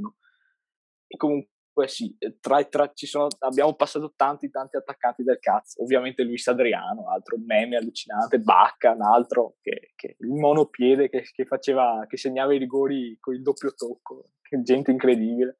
E 1.08 1.18
comunque 1.18 1.50
sì, 1.88 2.16
tra, 2.40 2.64
tra, 2.66 2.92
sono, 2.94 3.28
abbiamo 3.40 3.76
passato 3.76 4.14
tanti 4.16 4.50
tanti 4.50 4.78
attaccanti 4.78 5.24
del 5.24 5.40
cazzo, 5.40 5.82
ovviamente 5.82 6.24
Luis 6.24 6.48
Adriano, 6.48 7.10
altro 7.10 7.38
meme 7.38 7.78
allucinante, 7.78 8.40
Bacca, 8.40 8.92
un 8.92 9.02
altro 9.02 9.58
che, 9.62 9.92
che 9.96 10.16
il 10.20 10.30
monopiede 10.30 11.10
che, 11.10 11.24
che, 11.32 11.46
faceva, 11.46 12.06
che 12.08 12.18
segnava 12.18 12.54
i 12.54 12.58
rigori 12.58 13.18
con 13.20 13.34
il 13.34 13.42
doppio 13.42 13.74
tocco, 13.74 14.32
che 14.42 14.62
gente 14.62 14.92
incredibile. 14.92 15.60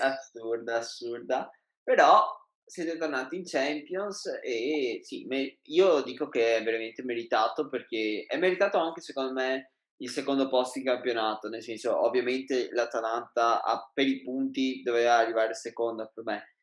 Assurda, 0.00 0.76
assurda, 0.76 1.50
però 1.82 2.24
siete 2.64 2.96
tornati 2.96 3.36
in 3.36 3.42
Champions 3.44 4.26
e 4.42 5.00
sì, 5.02 5.26
me, 5.26 5.58
io 5.64 6.02
dico 6.02 6.28
che 6.28 6.56
è 6.56 6.62
veramente 6.62 7.02
meritato 7.02 7.68
perché 7.68 8.24
è 8.26 8.38
meritato 8.38 8.78
anche 8.78 9.00
secondo 9.00 9.32
me 9.32 9.72
il 10.02 10.10
secondo 10.10 10.48
posto 10.48 10.78
in 10.78 10.84
campionato, 10.84 11.48
nel 11.48 11.62
senso 11.62 12.04
ovviamente 12.04 12.68
l'Atalanta 12.72 13.62
a, 13.62 13.90
per 13.92 14.06
i 14.06 14.22
punti 14.22 14.82
doveva 14.82 15.16
arrivare 15.16 15.54
seconda 15.54 16.06
per 16.06 16.24
me, 16.24 16.54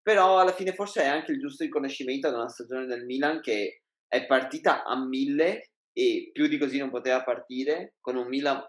però 0.00 0.38
alla 0.38 0.52
fine 0.52 0.72
forse 0.72 1.02
è 1.02 1.06
anche 1.06 1.32
il 1.32 1.38
giusto 1.38 1.64
riconoscimento 1.64 2.28
ad 2.28 2.34
una 2.34 2.48
stagione 2.48 2.86
del 2.86 3.04
Milan 3.04 3.40
che 3.40 3.82
è 4.06 4.24
partita 4.26 4.84
a 4.84 4.98
mille 5.04 5.72
e 5.92 6.30
più 6.32 6.46
di 6.46 6.58
così 6.58 6.78
non 6.78 6.90
poteva 6.90 7.22
partire, 7.22 7.96
con 8.00 8.16
un 8.16 8.28
Milan 8.28 8.62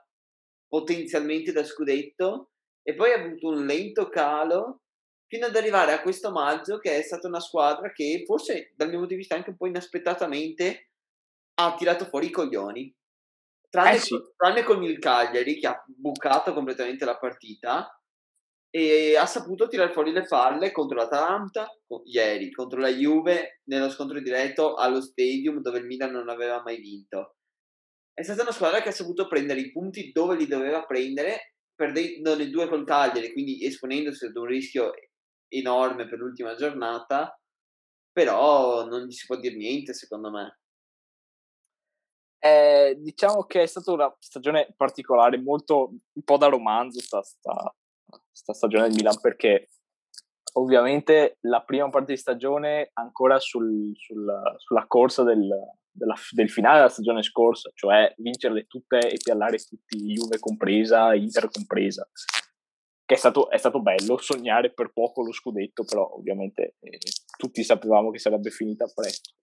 potenzialmente 0.68 1.52
da 1.52 1.64
scudetto 1.64 2.52
e 2.82 2.96
poi 2.96 3.12
ha 3.12 3.22
avuto 3.22 3.48
un 3.48 3.66
lento 3.66 4.10
calo 4.10 4.82
fino 5.28 5.46
ad 5.46 5.56
arrivare 5.56 5.94
a 5.94 6.02
questo 6.02 6.32
maggio 6.32 6.80
che 6.80 6.98
è 6.98 7.02
stata 7.02 7.28
una 7.28 7.40
squadra 7.40 7.92
che 7.92 8.24
forse 8.26 8.74
dal 8.76 8.88
mio 8.88 9.00
punto 9.00 9.14
di 9.14 9.20
vista 9.20 9.36
anche 9.36 9.50
un 9.50 9.58
po' 9.58 9.68
inaspettatamente 9.68 10.90
ha 11.60 11.76
tirato 11.76 12.06
fuori 12.06 12.28
i 12.28 12.32
coglioni 12.32 12.94
Tranne, 13.70 13.96
eh 13.96 14.00
sì. 14.00 14.18
tranne 14.36 14.64
con 14.64 14.84
il 14.84 14.98
Cagliari 15.00 15.60
che 15.60 15.68
ha 15.68 15.84
bucato 15.86 16.54
completamente 16.54 17.06
la 17.06 17.18
partita 17.18 17.92
e 18.70 19.16
ha 19.18 19.26
saputo 19.26 19.68
tirare 19.68 19.92
fuori 19.92 20.12
le 20.12 20.24
palle 20.24 20.72
contro 20.72 20.98
l'Atalanta 20.98 21.68
ieri, 22.06 22.52
contro 22.52 22.80
la 22.80 22.90
Juve 22.90 23.62
nello 23.66 23.90
scontro 23.90 24.20
diretto 24.20 24.76
allo 24.76 25.02
Stadium 25.02 25.62
dove 25.62 25.80
il 25.80 25.86
Milan 25.86 26.12
non 26.12 26.30
aveva 26.30 26.62
mai 26.62 26.78
vinto. 26.78 27.36
È 28.14 28.24
stata 28.24 28.42
una 28.42 28.52
squadra 28.52 28.82
che 28.82 28.90
ha 28.90 28.92
saputo 28.94 29.28
prendere 29.28 29.60
i 29.60 29.72
punti 29.72 30.12
dove 30.12 30.36
li 30.36 30.48
doveva 30.48 30.84
prendere, 30.86 31.56
perdendone 31.76 32.50
due 32.50 32.68
col 32.68 32.86
Cagliari, 32.86 33.32
quindi 33.32 33.64
esponendosi 33.64 34.26
ad 34.26 34.36
un 34.36 34.46
rischio 34.46 34.92
enorme 35.48 36.08
per 36.08 36.20
l'ultima 36.20 36.56
giornata, 36.56 37.40
però 38.12 38.86
non 38.86 39.06
gli 39.06 39.12
si 39.12 39.26
può 39.28 39.38
dire 39.38 39.56
niente 39.56 39.94
secondo 39.94 40.32
me. 40.32 40.58
Eh, 42.40 42.96
diciamo 43.00 43.44
che 43.44 43.64
è 43.64 43.66
stata 43.66 43.92
una 43.92 44.16
stagione 44.20 44.74
particolare, 44.76 45.42
molto 45.42 45.90
un 45.90 46.24
po' 46.24 46.38
da 46.38 46.48
romanzo 46.48 47.00
sta, 47.00 47.22
sta, 47.24 47.76
sta 48.32 48.54
stagione 48.54 48.88
del 48.88 48.96
Milan 48.96 49.20
perché 49.20 49.70
ovviamente 50.54 51.38
la 51.42 51.62
prima 51.64 51.90
parte 51.90 52.14
di 52.14 52.20
stagione 52.20 52.92
ancora 52.94 53.40
sul, 53.40 53.92
sul, 53.96 54.26
sulla 54.58 54.86
corsa 54.88 55.24
del, 55.24 55.48
della, 55.92 56.16
del 56.32 56.50
finale 56.50 56.78
della 56.78 56.90
stagione 56.90 57.24
scorsa, 57.24 57.72
cioè 57.74 58.14
vincerle 58.18 58.66
tutte 58.66 59.00
e 59.00 59.18
piallare 59.24 59.58
tutti, 59.58 59.98
Juve 59.98 60.40
compresa, 60.40 61.14
Inter 61.16 61.50
compresa. 61.50 62.08
che 63.06 63.16
è 63.16 63.18
stato, 63.18 63.50
è 63.50 63.58
stato, 63.58 63.82
bello 63.82 64.18
sognare 64.18 64.74
per 64.74 64.92
poco 64.94 65.24
lo 65.24 65.32
scudetto, 65.32 65.84
però 65.84 66.08
ovviamente 66.14 66.76
eh, 66.80 67.00
tutti 67.38 67.64
sapevamo 67.64 68.12
che 68.12 68.20
sarebbe 68.20 68.50
finita 68.50 68.86
presto. 68.94 69.34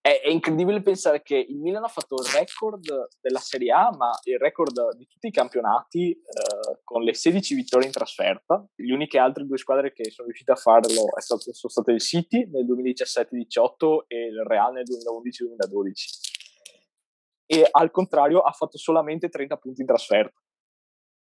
È, 0.00 0.20
è, 0.22 0.28
incredibile 0.28 0.80
pensare 0.80 1.22
che 1.22 1.36
il 1.36 1.58
Milan 1.58 1.84
ha 1.84 1.88
fatto 1.88 2.14
il 2.22 2.28
record 2.32 3.08
della 3.20 3.40
Serie 3.40 3.72
A, 3.72 3.90
ma 3.96 4.10
il 4.24 4.38
record 4.38 4.96
di 4.96 5.06
tutti 5.06 5.26
i 5.26 5.32
campionati 5.32 6.12
eh, 6.12 6.80
con 6.84 7.02
le 7.02 7.14
16 7.14 7.54
vittorie 7.54 7.86
in 7.86 7.92
trasferta. 7.92 8.64
Le 8.76 8.92
uniche 8.92 9.18
altre 9.18 9.44
due 9.44 9.58
squadre 9.58 9.92
che 9.92 10.10
sono 10.10 10.28
riuscite 10.28 10.52
a 10.52 10.56
farlo 10.56 11.06
stato, 11.16 11.52
sono 11.52 11.72
state 11.72 11.92
il 11.92 12.00
City 12.00 12.48
nel 12.48 12.64
2017-18 12.64 14.04
e 14.06 14.26
il 14.26 14.42
Real 14.44 14.72
nel 14.72 14.84
2011-2012. 14.84 15.92
E 17.50 17.66
al 17.68 17.90
contrario 17.90 18.40
ha 18.40 18.52
fatto 18.52 18.78
solamente 18.78 19.28
30 19.28 19.56
punti 19.56 19.80
in 19.80 19.86
trasferta. 19.86 20.40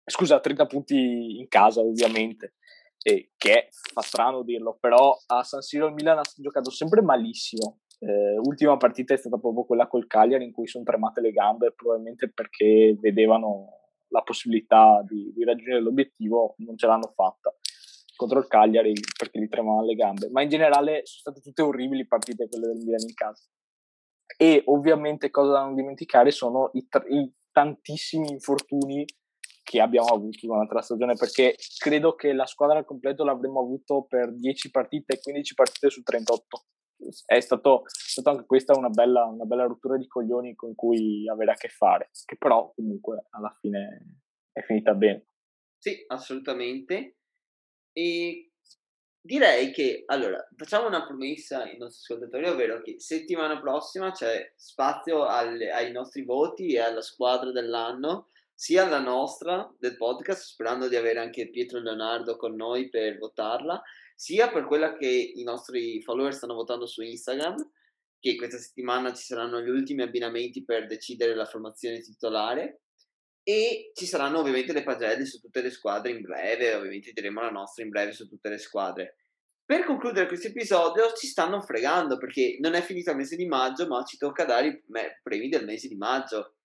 Scusa, 0.06 0.40
30 0.40 0.66
punti 0.68 1.40
in 1.40 1.48
casa 1.48 1.82
ovviamente. 1.82 2.56
E 3.02 3.32
che 3.36 3.70
fa 3.72 4.02
strano 4.02 4.44
dirlo, 4.44 4.78
però 4.80 5.18
a 5.28 5.44
San 5.44 5.62
Siro 5.62 5.88
il 5.88 5.94
Milan 5.94 6.20
ha 6.20 6.24
giocato 6.36 6.70
sempre 6.70 7.02
malissimo 7.02 7.80
eh, 8.04 8.38
ultima 8.38 8.78
partita 8.78 9.14
è 9.14 9.18
stata 9.18 9.38
proprio 9.38 9.64
quella 9.64 9.88
col 9.88 10.08
Cagliari 10.08 10.44
in 10.44 10.52
cui 10.52 10.68
sono 10.68 10.84
tremate 10.84 11.22
le 11.22 11.32
gambe, 11.32 11.72
probabilmente 11.74 12.32
perché 12.32 12.98
vedevano 13.00 13.80
la 14.08 14.22
possibilità 14.22 15.04
di, 15.08 15.32
di 15.34 15.44
raggiungere 15.44 15.82
l'obiettivo, 15.82 16.56
non 16.58 16.78
ce 16.78 16.88
l'hanno 16.88 17.12
fatta 17.16 17.56
contro 18.22 18.38
il 18.38 18.48
Cagliari 18.48 18.94
perché 19.18 19.40
gli 19.40 19.50
tremavano 19.50 19.86
le 19.86 19.96
gambe. 19.96 20.30
Ma 20.30 20.44
in 20.44 20.50
generale 20.50 21.02
sono 21.06 21.34
state 21.34 21.42
tutte 21.42 21.64
orribili 21.64 22.06
partite 22.06 22.48
quelle 22.48 22.68
del 22.68 22.78
Milan 22.78 23.02
in 23.02 23.16
casa. 23.16 23.44
E 24.38 24.62
ovviamente, 24.68 25.32
cosa 25.32 25.54
da 25.54 25.64
non 25.64 25.74
dimenticare, 25.74 26.30
sono 26.30 26.70
i, 26.74 26.88
t- 26.88 27.06
i 27.10 27.34
tantissimi 27.52 28.30
infortuni 28.30 29.06
che 29.64 29.82
abbiamo 29.82 30.10
avuto 30.10 30.46
durante 30.46 30.74
la 30.74 30.82
stagione, 30.82 31.16
perché 31.16 31.56
credo 31.80 32.14
che 32.14 32.34
la 32.34 32.46
squadra 32.46 32.78
al 32.78 32.86
completo 32.86 33.24
l'avremmo 33.24 33.60
avuto 33.60 34.06
per 34.08 34.34
10 34.34 34.70
partite, 34.70 35.20
15 35.20 35.54
partite 35.56 35.90
su 35.90 36.04
38 36.04 36.66
è 37.26 37.40
stato, 37.40 37.84
stato 37.86 38.30
anche 38.30 38.46
questa 38.46 38.78
una 38.78 38.90
bella, 38.90 39.26
una 39.26 39.46
bella 39.46 39.66
rottura 39.66 39.98
di 39.98 40.08
coglioni 40.08 40.56
con 40.56 40.76
cui 40.76 41.28
avere 41.28 41.52
a 41.52 41.56
che 41.56 41.70
fare, 41.70 42.10
che 42.26 42.38
però 42.38 42.72
comunque 42.76 43.26
alla 43.32 43.56
fine 43.60 44.22
è 44.52 44.62
finita 44.62 44.94
bene. 44.94 45.26
Sì, 45.78 46.04
assolutamente. 46.08 47.18
E 47.94 48.52
direi 49.20 49.72
che 49.72 50.04
allora 50.06 50.48
facciamo 50.56 50.88
una 50.88 51.06
promessa 51.06 51.64
ai 51.64 51.78
nostri 51.78 52.14
ascoltatori, 52.14 52.48
ovvero 52.48 52.82
che 52.82 53.00
settimana 53.00 53.60
prossima 53.60 54.12
c'è 54.12 54.54
spazio 54.56 55.26
alle, 55.26 55.72
ai 55.72 55.92
nostri 55.92 56.24
voti 56.24 56.74
e 56.74 56.80
alla 56.80 57.02
squadra 57.02 57.52
dell'anno, 57.52 58.30
sia 58.54 58.86
alla 58.86 59.00
nostra 59.00 59.74
del 59.80 59.98
podcast, 59.98 60.44
sperando 60.44 60.88
di 60.88 60.96
avere 60.96 61.20
anche 61.20 61.50
Pietro 61.50 61.80
Leonardo 61.80 62.36
con 62.36 62.56
noi 62.56 62.90
per 62.90 63.18
votarla, 63.18 63.82
sia 64.22 64.52
per 64.52 64.66
quella 64.66 64.96
che 64.96 65.08
i 65.08 65.42
nostri 65.42 66.00
follower 66.04 66.32
stanno 66.32 66.54
votando 66.54 66.86
su 66.86 67.02
Instagram, 67.02 67.56
che 68.20 68.36
questa 68.36 68.60
settimana 68.60 69.16
ci 69.16 69.24
saranno 69.24 69.62
gli 69.62 69.70
ultimi 69.70 70.04
abbinamenti 70.04 70.64
per 70.64 70.86
decidere 70.86 71.34
la 71.34 71.48
formazione 71.48 72.02
titolare 72.02 72.82
e 73.42 73.90
ci 73.96 74.06
saranno 74.06 74.38
ovviamente 74.38 74.74
le 74.74 74.84
pagelle 74.84 75.26
su 75.26 75.40
tutte 75.40 75.64
le 75.64 75.72
squadre 75.72 76.12
in 76.12 76.22
breve, 76.22 76.76
ovviamente 76.76 77.14
diremo 77.14 77.42
la 77.42 77.50
nostra 77.50 77.84
in 77.84 77.90
breve 77.90 78.12
su 78.12 78.28
tutte 78.28 78.50
le 78.50 78.60
squadre. 78.60 79.16
Per 79.66 79.86
concludere 79.86 80.28
questo 80.28 80.50
episodio 80.50 81.14
ci 81.14 81.26
stanno 81.26 81.60
fregando 81.60 82.18
perché 82.18 82.58
non 82.60 82.76
è 82.76 82.84
finito 82.84 83.10
il 83.10 83.18
mese 83.18 83.36
di 83.36 83.48
maggio, 83.48 83.88
ma 83.88 84.04
ci 84.04 84.18
tocca 84.18 84.46
dare 84.46 84.68
i 84.68 84.84
premi 85.24 85.50
del 85.50 85.66
mese 85.66 85.88
di 85.88 85.96
maggio. 85.96 86.58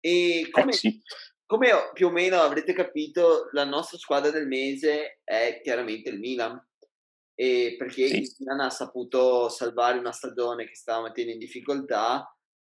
E 0.00 0.40
eh, 0.40 0.50
come, 0.50 0.70
eh 0.70 0.74
sì. 0.74 0.98
come 1.44 1.70
più 1.92 2.06
o 2.06 2.10
meno 2.10 2.40
avrete 2.40 2.72
capito, 2.72 3.50
la 3.52 3.64
nostra 3.66 3.98
squadra 3.98 4.30
del 4.30 4.46
mese 4.46 5.20
è 5.22 5.60
chiaramente 5.62 6.08
il 6.08 6.18
Milan 6.18 6.66
e 7.40 7.76
perché 7.78 8.08
sì. 8.08 8.16
il 8.16 8.34
Milan 8.38 8.58
ha 8.58 8.70
saputo 8.70 9.48
salvare 9.48 9.96
una 9.96 10.10
stagione 10.10 10.66
che 10.66 10.74
stava 10.74 11.02
mettendo 11.02 11.30
in 11.30 11.38
difficoltà 11.38 12.26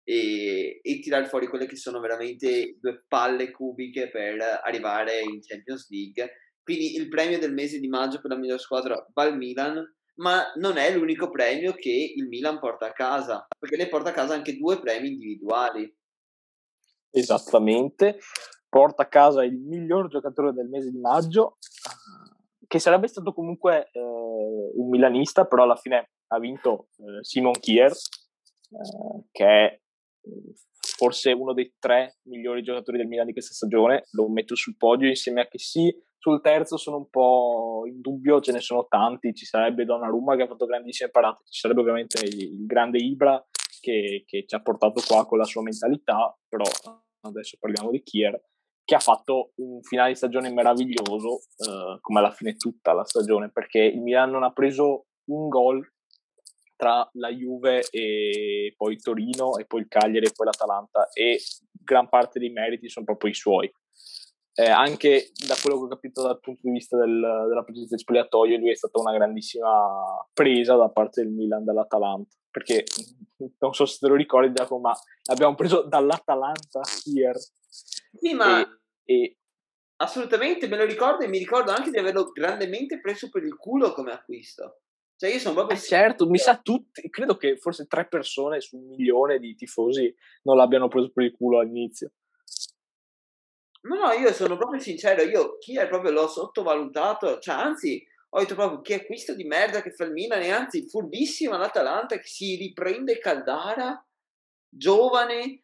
e, 0.05 0.79
e 0.81 1.01
tirare 1.01 1.27
fuori 1.27 1.49
quelle 1.49 1.67
che 1.67 1.75
sono 1.75 1.99
veramente 1.99 2.77
due 2.81 3.05
palle 3.09 3.51
cubiche 3.51 4.09
per 4.09 4.41
arrivare 4.63 5.21
in 5.21 5.41
Champions 5.41 5.91
League. 5.91 6.31
Quindi 6.63 6.95
il 6.95 7.09
premio 7.09 7.41
del 7.41 7.53
mese 7.53 7.81
di 7.81 7.89
maggio 7.89 8.21
per 8.21 8.31
la 8.31 8.37
miglior 8.37 8.61
squadra 8.61 9.05
va 9.13 9.23
al 9.25 9.37
Milan, 9.37 9.83
ma 10.21 10.53
non 10.55 10.77
è 10.77 10.95
l'unico 10.95 11.29
premio 11.29 11.73
che 11.73 12.13
il 12.15 12.29
Milan 12.29 12.61
porta 12.61 12.87
a 12.87 12.93
casa, 12.93 13.45
perché 13.59 13.77
ne 13.77 13.89
porta 13.89 14.11
a 14.11 14.15
casa 14.15 14.35
anche 14.35 14.57
due 14.57 14.79
premi 14.79 15.09
individuali. 15.09 15.93
Esattamente, 17.11 18.21
porta 18.69 19.03
a 19.03 19.09
casa 19.09 19.43
il 19.43 19.59
miglior 19.59 20.07
giocatore 20.07 20.53
del 20.53 20.69
mese 20.69 20.93
di 20.93 21.01
maggio, 21.01 21.59
che 22.73 22.79
sarebbe 22.79 23.07
stato 23.07 23.35
comunque 23.35 23.91
eh, 23.93 24.01
un 24.01 24.89
milanista, 24.89 25.45
però 25.45 25.65
alla 25.65 25.77
fine 25.77 26.13
ha 26.29 26.39
vinto 26.39 26.89
eh, 26.97 27.23
Simon 27.23 27.53
Kier, 27.53 27.91
eh, 27.93 29.25
che 29.31 29.45
è 29.45 29.81
forse 30.97 31.33
uno 31.33 31.53
dei 31.53 31.75
tre 31.79 32.17
migliori 32.29 32.63
giocatori 32.63 32.97
del 32.97 33.09
Milan 33.09 33.27
di 33.27 33.35
questa 33.35 33.53
stagione, 33.53 34.05
lo 34.13 34.27
metto 34.31 34.55
sul 34.55 34.79
podio 34.79 35.07
insieme 35.07 35.43
a 35.43 35.49
che 35.49 35.59
sul 35.59 36.41
terzo 36.41 36.79
sono 36.79 36.97
un 36.97 37.11
po' 37.11 37.83
in 37.85 38.01
dubbio, 38.01 38.41
ce 38.41 38.53
ne 38.53 38.61
sono 38.61 38.87
tanti, 38.89 39.35
ci 39.35 39.45
sarebbe 39.45 39.85
Donnarumma 39.85 40.35
che 40.35 40.45
ha 40.45 40.47
fatto 40.47 40.65
grandissime 40.65 41.11
parate, 41.11 41.43
ci 41.51 41.61
sarebbe 41.61 41.81
ovviamente 41.81 42.25
il 42.25 42.65
grande 42.65 42.97
Ibra 42.97 43.45
che, 43.83 44.25
che, 44.27 44.47
ci 44.47 44.55
ha 44.55 44.63
portato 44.63 45.03
qua 45.07 45.27
con 45.27 45.37
la 45.37 45.45
sua 45.45 45.61
mentalità, 45.61 46.35
però 46.49 46.65
adesso 47.21 47.59
parliamo 47.61 47.91
di 47.91 48.03
Kier 48.03 48.41
che 48.85 48.95
ha 48.95 49.01
fatto 49.01 49.53
un 49.57 49.83
finale 49.83 50.11
di 50.11 50.17
stagione 50.17 50.51
meraviglioso, 50.51 51.43
eh, 51.59 51.99
come 52.01 52.19
alla 52.19 52.33
fine 52.33 52.57
tutta 52.57 52.93
la 52.93 53.05
stagione, 53.05 53.51
perché 53.51 53.79
il 53.79 54.01
Milan 54.01 54.31
non 54.31 54.43
ha 54.43 54.53
preso 54.53 55.07
un 55.27 55.49
gol 55.49 55.87
tra 56.77 57.09
la 57.15 57.29
Juve 57.29 57.85
e 57.91 58.75
poi 58.77 58.99
Torino 58.99 59.57
e 59.57 59.67
poi 59.67 59.83
il 59.83 59.89
Cagliari 59.89 60.27
e 60.27 60.33
poi 60.35 60.47
l'Atalanta 60.47 61.09
e 61.13 61.39
gran 61.71 62.09
parte 62.09 62.41
dei 62.41 62.51
meriti 62.51 62.89
sono 62.89 63.05
proprio 63.05 63.31
i 63.31 63.35
suoi. 63.35 63.73
Eh, 64.55 64.69
anche 64.69 65.31
da 65.47 65.55
quello 65.61 65.79
che 65.79 65.85
ho 65.85 65.89
capito 65.89 66.23
dal 66.23 66.39
punto 66.39 66.61
di 66.65 66.73
vista 66.73 66.97
del, 66.99 67.47
della 67.49 67.65
presenza 67.65 67.95
di 67.95 68.01
spogliatoio, 68.03 68.59
lui 68.59 68.71
è 68.71 68.77
stata 68.77 69.01
una 69.01 69.15
grandissima 69.15 69.69
presa 70.33 70.77
da 70.77 70.91
parte 70.91 71.23
del 71.23 71.31
Milan 71.31 71.65
dall'Atalanta. 71.65 72.37
Perché 72.51 72.85
non 73.59 73.73
so 73.73 73.87
se 73.87 73.97
te 73.99 74.09
lo 74.09 74.15
ricordi, 74.15 74.53
Giacomo, 74.53 74.81
ma 74.81 74.93
l'abbiamo 75.25 75.55
preso 75.55 75.83
dall'Atalanta 75.89 76.81
here 77.07 77.39
sì, 78.15 78.35
ma 78.35 78.61
e, 79.05 79.15
e... 79.15 79.39
assolutamente 79.97 80.69
me 80.69 80.77
lo 80.77 80.85
ricordo 80.85 81.25
e 81.25 81.29
mi 81.29 81.39
ricordo 81.39 81.71
anche 81.71 81.91
di 81.91 81.99
averlo 81.99 82.31
grandemente 82.31 83.01
preso 83.01 83.31
per 83.31 83.43
il 83.45 83.57
culo 83.57 83.93
come 83.93 84.13
acquisto. 84.13 84.83
Cioè 85.17 85.31
io 85.31 85.39
sono 85.39 85.55
proprio... 85.55 85.77
Eh 85.77 85.81
certo, 85.81 86.29
mi 86.29 86.39
sa 86.39 86.59
tutti, 86.61 87.09
credo 87.09 87.37
che 87.37 87.57
forse 87.57 87.87
tre 87.87 88.07
persone 88.07 88.61
su 88.61 88.77
un 88.77 88.89
milione 88.89 89.39
di 89.39 89.55
tifosi 89.55 90.15
non 90.43 90.57
l'abbiano 90.57 90.89
preso 90.89 91.11
per 91.11 91.25
il 91.25 91.33
culo 91.33 91.61
all'inizio. 91.61 92.13
No, 93.83 93.97
no, 93.97 94.13
io 94.13 94.33
sono 94.33 94.57
proprio 94.57 94.81
sincero, 94.81 95.23
io 95.23 95.59
chi 95.59 95.77
è 95.77 95.89
proprio 95.89 96.13
l'ho 96.13 96.29
sottovalutato, 96.29 97.39
cioè 97.41 97.55
anzi 97.55 98.05
ho 98.31 98.39
detto 98.39 98.55
proprio 98.55 98.81
che 98.81 98.95
acquisto 98.95 99.35
di 99.35 99.45
merda 99.45 99.83
che 99.83 99.93
fa 99.93 100.05
il 100.05 100.13
Milan 100.13 100.43
e 100.43 100.51
anzi 100.51 100.89
furbissima 100.89 101.59
l'Atalanta 101.59 102.17
che 102.17 102.27
si 102.27 102.55
riprende 102.57 103.19
Caldara, 103.19 104.07
giovane, 104.69 105.63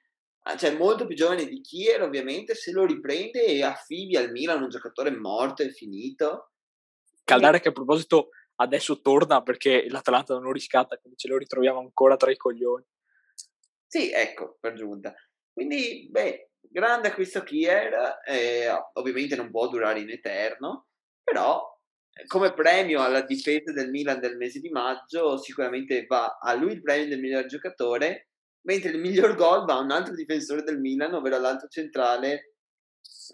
Ah, 0.50 0.56
cioè 0.56 0.74
molto 0.74 1.06
più 1.06 1.14
giovane 1.14 1.44
di 1.44 1.60
Kier 1.60 2.00
ovviamente, 2.00 2.54
se 2.54 2.72
lo 2.72 2.86
riprende 2.86 3.44
e 3.44 3.62
affidi 3.62 4.16
al 4.16 4.30
Milan 4.30 4.62
un 4.62 4.70
giocatore 4.70 5.10
morto 5.10 5.62
e 5.62 5.70
finito. 5.70 6.52
Caldare 7.22 7.60
che 7.60 7.68
a 7.68 7.72
proposito 7.72 8.30
adesso 8.54 9.02
torna 9.02 9.42
perché 9.42 9.86
l'Atalanta 9.90 10.32
non 10.32 10.44
lo 10.44 10.52
riscatta, 10.52 10.96
quindi 10.96 11.18
ce 11.18 11.28
lo 11.28 11.36
ritroviamo 11.36 11.80
ancora 11.80 12.16
tra 12.16 12.30
i 12.30 12.36
coglioni. 12.38 12.82
Sì, 13.86 14.10
ecco, 14.10 14.56
per 14.58 14.72
giunta. 14.72 15.14
Quindi, 15.52 16.08
beh, 16.10 16.52
grande 16.70 17.08
acquisto 17.08 17.42
Kier, 17.42 18.20
eh, 18.26 18.68
ovviamente 18.94 19.36
non 19.36 19.50
può 19.50 19.68
durare 19.68 20.00
in 20.00 20.10
eterno, 20.10 20.86
però 21.22 21.62
eh, 22.12 22.26
come 22.26 22.52
premio 22.54 23.02
alla 23.02 23.22
difesa 23.22 23.72
del 23.72 23.90
Milan 23.90 24.20
del 24.20 24.36
mese 24.36 24.60
di 24.60 24.70
maggio 24.70 25.36
sicuramente 25.38 26.06
va 26.06 26.38
a 26.40 26.54
lui 26.54 26.72
il 26.72 26.82
premio 26.82 27.08
del 27.08 27.20
miglior 27.20 27.46
giocatore 27.46 28.28
mentre 28.68 28.90
il 28.90 28.98
miglior 28.98 29.34
gol 29.34 29.64
va 29.64 29.74
a 29.74 29.80
un 29.80 29.90
altro 29.90 30.14
difensore 30.14 30.62
del 30.62 30.78
Milan, 30.78 31.14
ovvero 31.14 31.38
l'altro 31.38 31.68
centrale 31.68 32.54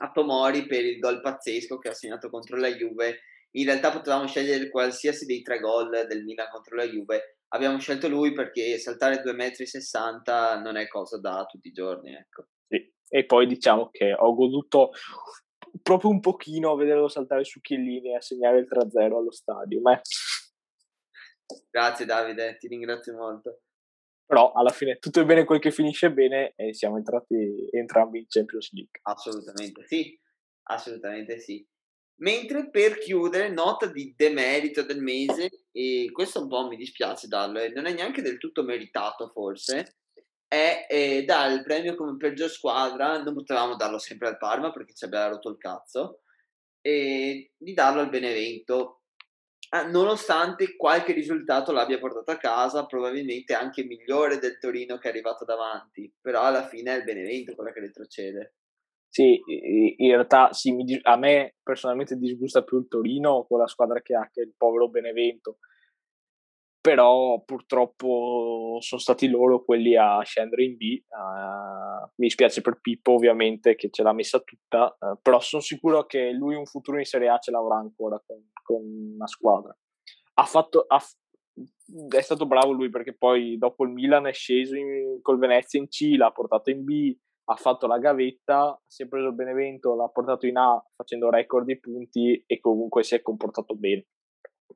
a 0.00 0.10
Tomori 0.12 0.66
per 0.66 0.84
il 0.84 0.98
gol 0.98 1.20
pazzesco 1.20 1.78
che 1.78 1.88
ha 1.88 1.94
segnato 1.94 2.30
contro 2.30 2.56
la 2.56 2.68
Juve. 2.68 3.20
In 3.56 3.66
realtà 3.66 3.90
potevamo 3.90 4.26
scegliere 4.26 4.68
qualsiasi 4.68 5.26
dei 5.26 5.42
tre 5.42 5.60
gol 5.60 6.06
del 6.08 6.24
Milan 6.24 6.48
contro 6.50 6.76
la 6.76 6.84
Juve. 6.84 7.38
Abbiamo 7.48 7.78
scelto 7.78 8.08
lui 8.08 8.32
perché 8.32 8.78
saltare 8.78 9.22
2,60 9.22 10.58
m 10.58 10.62
non 10.62 10.76
è 10.76 10.88
cosa 10.88 11.18
da 11.18 11.44
tutti 11.48 11.68
i 11.68 11.72
giorni. 11.72 12.14
Ecco. 12.14 12.48
Sì. 12.68 12.93
E 13.14 13.26
poi 13.26 13.46
diciamo 13.46 13.90
che 13.90 14.12
ho 14.12 14.34
goduto 14.34 14.90
proprio 15.82 16.10
un 16.10 16.18
pochino 16.18 16.72
a 16.72 16.76
vederlo 16.76 17.08
saltare 17.08 17.44
su 17.44 17.60
Chiellini 17.60 18.10
e 18.10 18.16
a 18.16 18.20
segnare 18.20 18.58
il 18.58 18.66
3-0 18.68 19.14
allo 19.14 19.30
stadio. 19.30 19.80
Ma... 19.80 20.00
Grazie 21.70 22.06
Davide, 22.06 22.56
ti 22.56 22.66
ringrazio 22.66 23.14
molto 23.14 23.60
però 24.26 24.52
alla 24.52 24.70
fine 24.70 24.98
tutto 24.98 25.20
è 25.20 25.24
bene 25.24 25.44
quel 25.44 25.60
che 25.60 25.70
finisce 25.70 26.10
bene 26.10 26.54
e 26.56 26.72
siamo 26.72 26.96
entrati 26.96 27.68
entrambi 27.70 28.20
in 28.20 28.24
Champions 28.26 28.72
League. 28.72 28.98
Assolutamente 29.02 29.86
sì, 29.86 30.18
assolutamente 30.64 31.38
sì. 31.38 31.66
Mentre 32.16 32.70
per 32.70 32.98
chiudere, 32.98 33.48
nota 33.48 33.86
di 33.86 34.14
demerito 34.16 34.82
del 34.82 35.02
mese, 35.02 35.66
e 35.72 36.08
questo 36.12 36.42
un 36.42 36.48
po' 36.48 36.66
mi 36.68 36.76
dispiace 36.76 37.26
darlo, 37.26 37.58
e 37.58 37.68
non 37.68 37.86
è 37.86 37.92
neanche 37.92 38.22
del 38.22 38.38
tutto 38.38 38.62
meritato 38.62 39.28
forse, 39.28 39.98
è 40.46 40.86
eh, 40.88 41.24
dare 41.24 41.54
il 41.54 41.62
premio 41.62 41.94
come 41.96 42.16
peggior 42.16 42.48
squadra, 42.48 43.22
non 43.22 43.34
potevamo 43.34 43.76
darlo 43.76 43.98
sempre 43.98 44.28
al 44.28 44.38
Parma 44.38 44.70
perché 44.72 44.94
ci 44.94 45.04
aveva 45.04 45.28
rotto 45.28 45.50
il 45.50 45.58
cazzo, 45.58 46.20
e 46.80 47.52
di 47.56 47.72
darlo 47.72 48.00
al 48.00 48.10
Benevento, 48.10 49.02
ah, 49.70 49.86
nonostante 49.86 50.76
qualche 50.76 51.12
risultato 51.12 51.72
l'abbia 51.72 51.98
portato 51.98 52.30
a 52.30 52.36
casa, 52.36 52.86
probabilmente 52.86 53.54
anche 53.54 53.84
migliore 53.84 54.38
del 54.38 54.58
Torino 54.58 54.98
che 54.98 55.08
è 55.08 55.10
arrivato 55.10 55.44
davanti, 55.44 56.12
però 56.20 56.42
alla 56.42 56.66
fine 56.66 56.92
è 56.92 56.98
il 56.98 57.04
Benevento 57.04 57.54
quella 57.54 57.72
che 57.72 57.80
retrocede. 57.80 58.54
Sì, 59.08 59.40
in 59.46 60.10
realtà 60.10 60.52
sì, 60.52 60.74
a 61.02 61.16
me 61.16 61.54
personalmente 61.62 62.16
disgusta 62.16 62.64
più 62.64 62.80
il 62.80 62.88
Torino 62.88 63.44
con 63.46 63.60
la 63.60 63.68
squadra 63.68 64.02
che 64.02 64.14
ha 64.16 64.28
che 64.28 64.40
il 64.40 64.54
povero 64.56 64.88
Benevento, 64.88 65.58
però 66.84 67.42
purtroppo 67.42 68.76
sono 68.80 69.00
stati 69.00 69.26
loro 69.28 69.64
quelli 69.64 69.96
a 69.96 70.20
scendere 70.20 70.64
in 70.64 70.76
B. 70.76 71.02
Uh, 71.08 72.10
mi 72.16 72.28
spiace 72.28 72.60
per 72.60 72.78
Pippo 72.78 73.12
ovviamente 73.12 73.74
che 73.74 73.88
ce 73.90 74.02
l'ha 74.02 74.12
messa 74.12 74.38
tutta, 74.40 74.94
uh, 75.00 75.18
però 75.22 75.40
sono 75.40 75.62
sicuro 75.62 76.04
che 76.04 76.30
lui 76.32 76.54
un 76.54 76.66
futuro 76.66 76.98
in 76.98 77.06
Serie 77.06 77.30
A 77.30 77.38
ce 77.38 77.52
l'avrà 77.52 77.76
ancora 77.76 78.22
con, 78.26 78.36
con 78.62 78.82
una 79.14 79.26
squadra. 79.26 79.74
Ha 80.34 80.44
fatto, 80.44 80.84
ha, 80.86 81.02
è 82.14 82.20
stato 82.20 82.44
bravo 82.44 82.72
lui 82.72 82.90
perché 82.90 83.16
poi 83.16 83.56
dopo 83.56 83.84
il 83.84 83.90
Milan 83.90 84.26
è 84.26 84.34
sceso 84.34 84.76
in, 84.76 85.20
col 85.22 85.38
Venezia 85.38 85.80
in 85.80 85.88
C, 85.88 86.16
l'ha 86.18 86.32
portato 86.32 86.68
in 86.68 86.84
B, 86.84 87.16
ha 87.44 87.56
fatto 87.56 87.86
la 87.86 87.96
gavetta, 87.96 88.78
si 88.86 89.04
è 89.04 89.08
preso 89.08 89.28
il 89.28 89.34
Benevento, 89.34 89.94
l'ha 89.94 90.08
portato 90.08 90.44
in 90.46 90.58
A 90.58 90.84
facendo 90.94 91.30
record 91.30 91.64
di 91.64 91.80
punti 91.80 92.44
e 92.46 92.60
comunque 92.60 93.04
si 93.04 93.14
è 93.14 93.22
comportato 93.22 93.74
bene. 93.74 94.04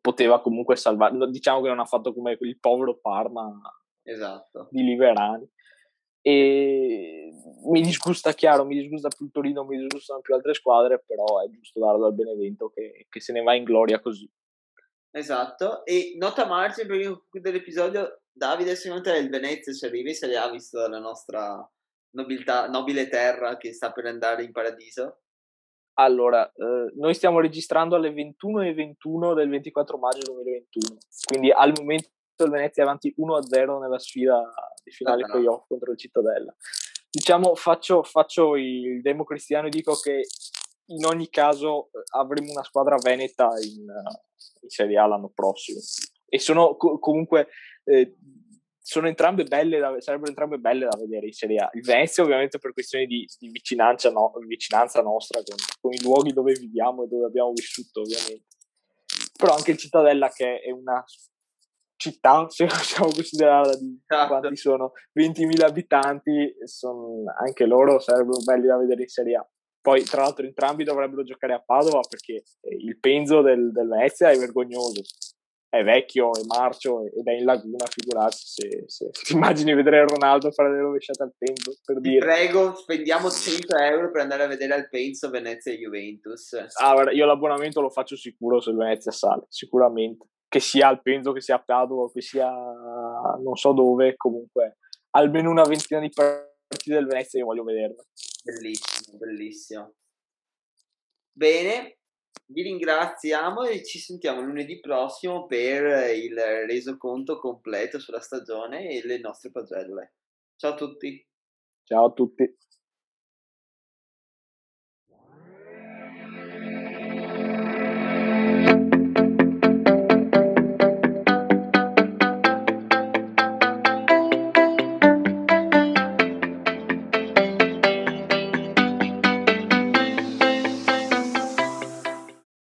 Poteva 0.01 0.41
comunque 0.41 0.77
salvare, 0.77 1.31
diciamo 1.31 1.63
che 1.63 1.69
non 1.69 1.81
ha 1.81 1.85
fatto 1.85 2.13
come 2.15 2.37
il 2.41 2.59
povero 2.59 2.99
Parma 2.99 3.61
esatto. 4.03 4.69
di 4.71 4.83
Liverani. 4.83 5.49
E 6.21 7.33
mi 7.71 7.81
disgusta, 7.81 8.33
chiaro, 8.33 8.65
mi 8.65 8.75
disgusta 8.81 9.09
più 9.09 9.27
il 9.27 9.33
Torino, 9.33 9.65
mi 9.65 9.79
disgustano 9.79 10.21
più 10.21 10.35
altre 10.35 10.55
squadre, 10.55 11.03
però 11.07 11.43
è 11.43 11.49
giusto 11.49 11.81
darlo 11.81 12.07
al 12.07 12.15
Benevento 12.15 12.69
che, 12.69 13.07
che 13.09 13.21
se 13.21 13.33
ne 13.33 13.43
va 13.43 13.55
in 13.55 13.65
gloria 13.65 14.01
così. 14.01 14.31
Esatto, 15.11 15.85
e 15.85 16.15
nota 16.19 16.47
margine 16.47 16.87
per 16.87 17.03
concludere 17.03 17.57
l'episodio, 17.57 18.21
Davide, 18.31 18.77
secondo 18.77 19.05
te 19.05 19.17
il 19.17 19.31
Venezia 19.31 19.73
se 19.73 19.87
arriva 19.87 20.13
se 20.13 20.27
li 20.27 20.37
ha 20.37 20.51
visto 20.51 20.79
dalla 20.79 20.99
nostra 20.99 21.67
nobiltà, 22.11 22.69
nobile 22.69 23.09
terra 23.09 23.57
che 23.57 23.73
sta 23.73 23.91
per 23.91 24.07
andare 24.07 24.45
in 24.45 24.53
paradiso? 24.53 25.23
Allora, 26.01 26.47
eh, 26.47 26.93
noi 26.95 27.13
stiamo 27.15 27.41
registrando 27.41 27.97
alle 27.97 28.11
21.21 28.11 29.35
del 29.35 29.49
24 29.49 29.99
maggio 29.99 30.33
2021, 30.33 30.99
quindi 31.27 31.51
al 31.51 31.73
momento 31.77 32.09
il 32.45 32.51
Venezia 32.51 32.85
è 32.85 32.87
avanti 32.87 33.13
1-0 33.19 33.81
nella 33.81 33.99
sfida 33.99 34.41
di 34.85 34.93
finale 34.93 35.25
ah, 35.25 35.27
playoff 35.27 35.67
contro 35.67 35.91
il 35.91 35.99
Cittadella. 35.99 36.55
Diciamo, 37.11 37.57
faccio, 37.57 38.05
faccio 38.05 38.55
il 38.55 39.01
demo 39.01 39.25
cristiano 39.25 39.67
e 39.67 39.71
dico 39.71 39.97
che 39.97 40.23
in 40.91 41.05
ogni 41.05 41.29
caso 41.31 41.87
eh, 41.87 42.03
avremo 42.17 42.53
una 42.53 42.63
squadra 42.63 42.97
veneta 43.03 43.49
in, 43.61 43.87
in 44.61 44.69
Serie 44.69 44.99
A 44.99 45.07
l'anno 45.07 45.33
prossimo. 45.35 45.81
E 46.29 46.39
sono 46.39 46.77
co- 46.77 47.01
comunque 47.01 47.49
eh, 47.83 48.15
sono 48.89 49.07
entrambe 49.07 49.45
belle 49.45 49.79
da, 49.79 49.95
sarebbero 49.99 50.31
entrambe 50.31 50.57
belle 50.57 50.87
da 50.87 50.97
vedere 50.97 51.27
in 51.27 51.33
Serie 51.33 51.59
A. 51.59 51.69
Il 51.75 51.83
Venezia 51.83 52.23
ovviamente 52.23 52.59
per 52.59 52.73
questioni 52.73 53.05
di, 53.05 53.29
di 53.39 53.51
vicinanza, 53.51 54.11
no, 54.11 54.33
vicinanza, 54.47 55.03
nostra 55.03 55.43
con, 55.45 55.57
con, 55.79 55.93
i 55.93 56.01
luoghi 56.01 56.33
dove 56.33 56.55
viviamo 56.55 57.05
e 57.05 57.07
dove 57.07 57.27
abbiamo 57.27 57.53
vissuto 57.53 58.01
ovviamente. 58.01 58.47
Però 59.37 59.55
anche 59.55 59.73
il 59.73 59.77
Cittadella 59.77 60.31
che 60.31 60.61
è 60.61 60.71
una 60.71 61.05
città, 61.97 62.47
se 62.49 62.65
possiamo 62.65 63.11
considerarla 63.13 63.77
di 63.77 64.01
esatto. 64.07 64.29
quanti 64.29 64.57
sono 64.57 64.93
20.000 65.21 65.65
abitanti, 65.67 66.55
sono, 66.65 67.25
anche 67.45 67.67
loro 67.67 67.99
sarebbero 67.99 68.39
belli 68.43 68.69
da 68.69 68.79
vedere 68.79 69.03
in 69.03 69.09
Serie 69.09 69.37
A. 69.37 69.47
Poi, 69.83 70.03
tra 70.05 70.23
l'altro, 70.23 70.47
entrambi 70.47 70.85
dovrebbero 70.85 71.25
giocare 71.25 71.53
a 71.53 71.63
Padova 71.63 72.01
perché 72.09 72.43
il 72.79 72.99
penzo 72.99 73.43
del, 73.43 73.71
del 73.71 73.87
Venezia 73.87 74.31
è 74.31 74.39
vergognoso 74.39 75.03
è 75.71 75.83
vecchio, 75.83 76.33
è 76.35 76.45
marcio 76.47 77.05
ed 77.05 77.27
è 77.27 77.33
in 77.33 77.45
laguna, 77.45 77.87
figurarsi 77.87 78.45
se, 78.47 78.85
se, 78.87 79.11
ti 79.11 79.35
immagini 79.35 79.75
vedere 79.75 80.07
Ronaldo 80.07 80.51
fare 80.51 80.73
le 80.73 80.81
rovesciate 80.81 81.23
al 81.23 81.35
penso, 81.37 81.77
per 81.85 82.01
dire. 82.01 82.19
Prego, 82.19 82.75
spendiamo 82.75 83.31
100 83.31 83.77
euro 83.77 84.11
per 84.11 84.23
andare 84.23 84.45
a 84.45 84.47
vedere 84.47 84.75
al 84.75 84.89
penso 84.89 85.29
Venezia 85.29 85.73
e 85.73 85.79
Juventus. 85.79 86.55
Ah, 86.81 87.11
io 87.13 87.27
l'abbonamento 87.27 87.81
lo 87.81 87.91
faccio 87.91 88.17
sicuro 88.17 88.61
se 88.61 88.71
il 88.71 88.77
Venezia 88.77 89.13
sale, 89.13 89.45
sicuramente. 89.49 90.27
Che 90.49 90.61
sia 90.61 90.89
al 90.89 91.03
penso, 91.03 91.33
che 91.33 91.43
sia 91.43 91.57
a 91.57 91.63
Padova, 91.63 92.11
che 92.11 92.23
sia 92.23 92.49
non 92.49 93.57
so 93.57 93.73
dove, 93.73 94.17
comunque 94.17 94.79
almeno 95.11 95.51
una 95.51 95.65
ventina 95.65 96.01
di 96.01 96.11
partite 96.11 96.95
del 96.95 97.07
Venezia 97.07 97.39
io 97.39 97.47
voglio 97.47 97.65
vederla. 97.65 98.03
Bellissimo, 98.43 99.19
bellissimo. 99.19 99.95
Bene, 101.33 101.98
vi 102.47 102.63
ringraziamo 102.63 103.65
e 103.65 103.85
ci 103.85 103.99
sentiamo 103.99 104.41
lunedì 104.41 104.81
prossimo 104.81 105.47
per 105.47 106.15
il 106.17 106.35
resoconto 106.67 107.39
completo 107.39 107.99
sulla 107.99 108.21
stagione 108.21 108.89
e 108.91 109.07
le 109.07 109.19
nostre 109.19 109.51
pagelle. 109.51 110.15
Ciao 110.57 110.73
a 110.73 110.75
tutti. 110.75 111.27
Ciao 111.85 112.07
a 112.07 112.13
tutti. 112.13 112.57